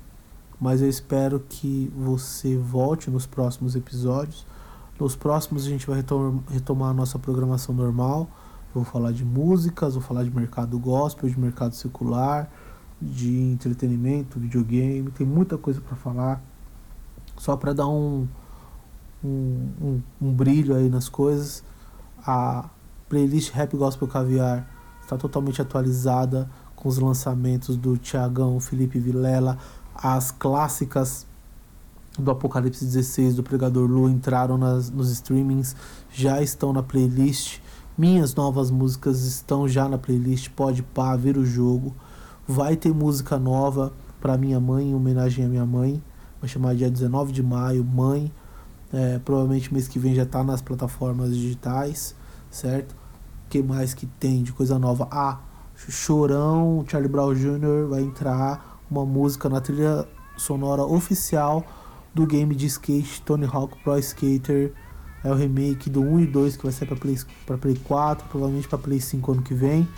Mas 0.60 0.80
eu 0.80 0.88
espero 0.88 1.40
que 1.48 1.92
você 1.96 2.56
volte 2.56 3.10
nos 3.10 3.26
próximos 3.26 3.76
episódios. 3.76 4.46
Nos 4.98 5.14
próximos 5.14 5.66
a 5.66 5.68
gente 5.68 5.86
vai 5.86 6.02
retomar 6.50 6.90
a 6.90 6.94
nossa 6.94 7.18
programação 7.18 7.74
normal 7.74 8.28
vou 8.76 8.84
falar 8.84 9.12
de 9.12 9.24
músicas, 9.24 9.94
vou 9.94 10.02
falar 10.02 10.22
de 10.24 10.30
mercado 10.30 10.78
gospel, 10.78 11.28
de 11.28 11.38
mercado 11.38 11.74
secular, 11.74 12.50
de 13.00 13.52
entretenimento, 13.52 14.38
videogame, 14.38 15.10
tem 15.10 15.26
muita 15.26 15.56
coisa 15.56 15.80
para 15.80 15.96
falar. 15.96 16.42
Só 17.38 17.56
para 17.56 17.72
dar 17.72 17.88
um, 17.88 18.26
um, 19.26 19.70
um, 19.80 20.02
um, 20.28 20.32
brilho 20.32 20.74
aí 20.74 20.88
nas 20.88 21.08
coisas, 21.08 21.64
a 22.24 22.68
playlist 23.08 23.52
Rap 23.52 23.76
Gospel 23.76 24.08
Caviar 24.08 24.68
está 25.02 25.16
totalmente 25.16 25.60
atualizada 25.60 26.48
com 26.74 26.88
os 26.88 26.98
lançamentos 26.98 27.76
do 27.76 27.96
Tiagão, 27.96 28.60
Felipe 28.60 28.98
Vilela, 28.98 29.58
as 29.94 30.30
clássicas 30.30 31.26
do 32.18 32.30
Apocalipse 32.30 32.84
16 32.84 33.34
do 33.34 33.42
Pregador 33.42 33.88
Lu 33.88 34.08
entraram 34.08 34.56
nas, 34.56 34.90
nos 34.90 35.10
streamings, 35.10 35.76
já 36.10 36.40
estão 36.42 36.72
na 36.72 36.82
playlist 36.82 37.60
minhas 37.98 38.34
novas 38.34 38.70
músicas 38.70 39.24
estão 39.24 39.66
já 39.66 39.88
na 39.88 39.96
playlist, 39.96 40.50
pode 40.50 40.82
pá, 40.82 41.16
ver 41.16 41.38
o 41.38 41.46
jogo. 41.46 41.94
Vai 42.46 42.76
ter 42.76 42.92
música 42.92 43.38
nova 43.38 43.90
para 44.20 44.36
minha 44.36 44.60
mãe, 44.60 44.90
em 44.90 44.94
homenagem 44.94 45.46
à 45.46 45.48
minha 45.48 45.64
mãe. 45.64 46.02
Vai 46.38 46.46
chamar 46.46 46.74
dia 46.74 46.90
19 46.90 47.32
de 47.32 47.42
maio, 47.42 47.82
mãe. 47.82 48.30
É, 48.92 49.18
provavelmente 49.18 49.72
mês 49.72 49.88
que 49.88 49.98
vem 49.98 50.14
já 50.14 50.24
tá 50.24 50.44
nas 50.44 50.62
plataformas 50.62 51.34
digitais, 51.34 52.14
certo? 52.50 52.92
O 52.92 53.48
que 53.48 53.62
mais 53.62 53.94
que 53.94 54.06
tem 54.06 54.42
de 54.42 54.52
coisa 54.52 54.78
nova? 54.78 55.08
Ah, 55.10 55.40
Chorão, 55.74 56.84
Charlie 56.88 57.10
Brown 57.10 57.34
Jr. 57.34 57.88
vai 57.88 58.02
entrar 58.02 58.80
uma 58.90 59.04
música 59.04 59.48
na 59.48 59.60
trilha 59.60 60.06
sonora 60.36 60.82
oficial 60.82 61.64
do 62.14 62.26
game 62.26 62.54
de 62.54 62.66
skate 62.66 63.20
Tony 63.22 63.46
Hawk 63.46 63.76
Pro 63.82 63.98
Skater 63.98 64.72
é 65.26 65.30
o 65.30 65.34
remake 65.34 65.90
do 65.90 66.00
1 66.02 66.20
e 66.20 66.26
2 66.26 66.56
que 66.56 66.62
vai 66.62 66.72
sair 66.72 66.86
para 66.86 66.96
Play, 66.96 67.18
Play 67.60 67.76
4, 67.82 68.28
provavelmente 68.28 68.68
para 68.68 68.78
Play 68.78 69.00
5 69.00 69.32
ano 69.32 69.42
que 69.42 69.54
vem. 69.54 69.88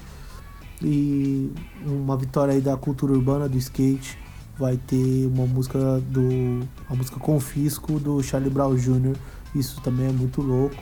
E 0.80 1.52
uma 1.84 2.16
vitória 2.16 2.54
aí 2.54 2.62
da 2.62 2.76
cultura 2.78 3.12
urbana 3.12 3.46
do 3.46 3.58
skate. 3.58 4.18
Vai 4.58 4.76
ter 4.76 5.26
uma 5.26 5.46
música 5.46 5.78
do. 6.08 6.66
uma 6.88 6.96
música 6.96 7.18
Confisco 7.20 8.00
do 8.00 8.22
Charlie 8.22 8.50
Brown 8.50 8.74
Jr. 8.74 9.16
Isso 9.54 9.80
também 9.80 10.08
é 10.08 10.12
muito 10.12 10.42
louco. 10.42 10.76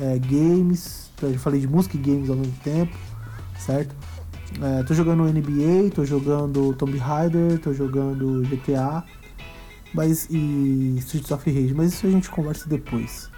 É, 0.00 0.18
games, 0.18 1.10
eu 1.22 1.38
falei 1.38 1.60
de 1.60 1.68
música 1.68 1.96
e 1.96 2.00
games 2.00 2.28
ao 2.28 2.36
mesmo 2.36 2.54
tempo, 2.64 2.96
certo? 3.58 3.94
É, 4.60 4.82
tô 4.82 4.92
jogando 4.94 5.22
NBA, 5.24 5.90
tô 5.94 6.04
jogando 6.04 6.74
Tomb 6.74 6.98
Raider, 6.98 7.58
tô 7.60 7.72
jogando 7.72 8.42
GTA 8.48 9.04
mas, 9.94 10.26
e 10.28 10.96
Streets 10.98 11.30
of 11.30 11.48
Rage, 11.48 11.72
mas 11.72 11.94
isso 11.94 12.06
a 12.06 12.10
gente 12.10 12.28
conversa 12.28 12.68
depois. 12.68 13.30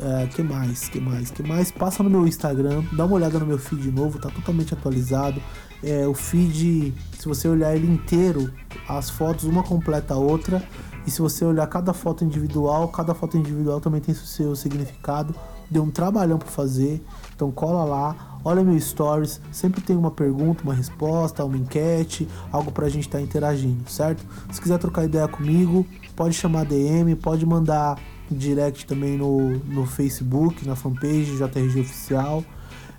É, 0.00 0.26
que 0.28 0.42
mais? 0.42 0.88
Que 0.88 0.98
mais? 0.98 1.30
Que 1.30 1.42
mais? 1.42 1.70
Passa 1.70 2.02
no 2.02 2.08
meu 2.08 2.26
Instagram, 2.26 2.82
dá 2.92 3.04
uma 3.04 3.16
olhada 3.16 3.38
no 3.38 3.44
meu 3.44 3.58
feed 3.58 3.82
de 3.82 3.90
novo, 3.90 4.18
tá 4.18 4.30
totalmente 4.30 4.72
atualizado. 4.72 5.42
É, 5.82 6.06
o 6.06 6.14
feed, 6.14 6.92
se 7.18 7.28
você 7.28 7.48
olhar 7.48 7.74
ele 7.74 7.86
inteiro, 7.86 8.52
as 8.88 9.10
fotos 9.10 9.44
uma 9.44 9.62
completa 9.62 10.14
a 10.14 10.16
outra. 10.16 10.62
E 11.06 11.10
se 11.10 11.22
você 11.22 11.44
olhar 11.44 11.66
cada 11.66 11.92
foto 11.92 12.24
individual, 12.24 12.88
cada 12.88 13.14
foto 13.14 13.38
individual 13.38 13.80
também 13.80 14.00
tem 14.00 14.14
seu 14.14 14.54
significado. 14.54 15.34
Deu 15.70 15.82
um 15.82 15.90
trabalhão 15.90 16.38
para 16.38 16.48
fazer, 16.48 17.02
então 17.34 17.50
cola 17.50 17.84
lá, 17.84 18.40
olha 18.42 18.62
meu 18.62 18.78
stories, 18.80 19.40
sempre 19.52 19.80
tem 19.82 19.96
uma 19.96 20.10
pergunta, 20.10 20.62
uma 20.64 20.72
resposta, 20.72 21.44
uma 21.44 21.56
enquete, 21.58 22.26
algo 22.50 22.72
pra 22.72 22.88
gente 22.88 23.06
estar 23.06 23.18
tá 23.18 23.24
interagindo, 23.24 23.88
certo? 23.90 24.24
Se 24.50 24.60
quiser 24.60 24.78
trocar 24.78 25.04
ideia 25.04 25.28
comigo, 25.28 25.86
pode 26.16 26.34
chamar 26.34 26.64
DM, 26.64 27.14
pode 27.16 27.44
mandar 27.44 27.98
direct 28.30 28.86
também 28.86 29.16
no, 29.16 29.58
no 29.58 29.86
Facebook, 29.86 30.66
na 30.66 30.74
fanpage 30.74 31.36
JRG 31.36 31.80
Oficial. 31.80 32.44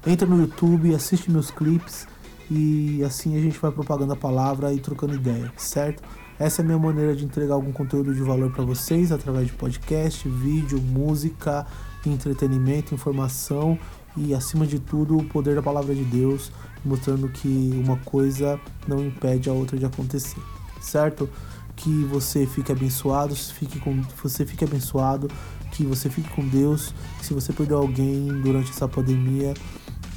Entra 0.06 0.28
no 0.28 0.39
YouTube, 0.39 0.94
assiste 0.94 1.30
meus 1.30 1.52
clipes 1.52 2.08
e 2.50 3.04
assim 3.04 3.38
a 3.38 3.42
gente 3.42 3.60
vai 3.60 3.72
propagando 3.72 4.14
a 4.14 4.16
palavra 4.16 4.74
e 4.74 4.80
trocando 4.80 5.16
ideia, 5.16 5.52
certo? 5.56 6.04
Essa 6.38 6.62
é 6.62 6.64
a 6.64 6.66
minha 6.66 6.80
maneira 6.80 7.16
de 7.16 7.26
entregar 7.26 7.54
algum 7.54 7.72
conteúdo 7.72 8.14
de 8.14 8.22
valor 8.22 8.52
para 8.52 8.64
vocês 8.64 9.12
através 9.12 9.48
de 9.48 9.54
podcast, 9.54 10.28
vídeo, 10.28 10.82
música, 10.82 11.66
entretenimento, 12.06 12.96
informação 12.96 13.78
e 14.16 14.34
acima 14.34 14.66
de 14.66 14.80
tudo 14.80 15.18
o 15.18 15.24
poder 15.24 15.56
da 15.56 15.62
palavra 15.62 15.94
de 15.94 16.04
Deus, 16.04 16.52
mostrando 16.84 17.28
que 17.30 17.72
uma 17.86 17.98
coisa 17.98 18.60
não 18.88 19.06
impede 19.06 19.50
a 19.50 19.54
outra 19.54 19.78
de 19.78 19.86
acontecer, 19.86 20.42
certo? 20.80 21.30
que 21.80 22.04
você 22.04 22.46
fique 22.46 22.74
abençoado, 22.74 23.34
fique 23.34 23.80
com, 23.80 24.02
você 24.22 24.46
fique 24.46 24.66
abençoado, 24.66 25.30
que 25.72 25.86
você 25.86 26.10
fique 26.10 26.30
com 26.32 26.46
Deus. 26.46 26.94
Se 27.22 27.34
você 27.34 27.54
perdeu 27.54 27.78
alguém 27.78 28.28
durante 28.42 28.70
essa 28.70 28.86
pandemia, 28.86 29.54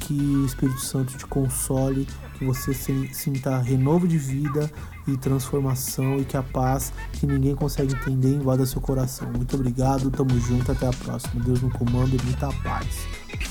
que 0.01 0.13
o 0.13 0.45
Espírito 0.45 0.81
Santo 0.81 1.17
te 1.17 1.25
console 1.25 2.05
que 2.43 2.47
você 2.47 2.73
sinta 3.13 3.57
renovo 3.59 4.07
de 4.07 4.17
vida 4.17 4.69
e 5.07 5.17
transformação 5.17 6.19
e 6.19 6.25
que 6.25 6.35
a 6.35 6.43
paz 6.43 6.91
que 7.13 7.25
ninguém 7.25 7.55
consegue 7.55 7.93
entender 7.93 8.35
invada 8.35 8.65
seu 8.65 8.81
coração. 8.81 9.31
Muito 9.31 9.55
obrigado, 9.55 10.11
tamo 10.11 10.37
junto, 10.39 10.71
até 10.71 10.87
a 10.87 10.91
próxima. 10.91 11.43
Deus 11.43 11.61
no 11.61 11.69
comando 11.71 12.15
e 12.15 12.23
muita 12.25 12.51
paz. 12.61 12.87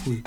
Fui. 0.04 0.22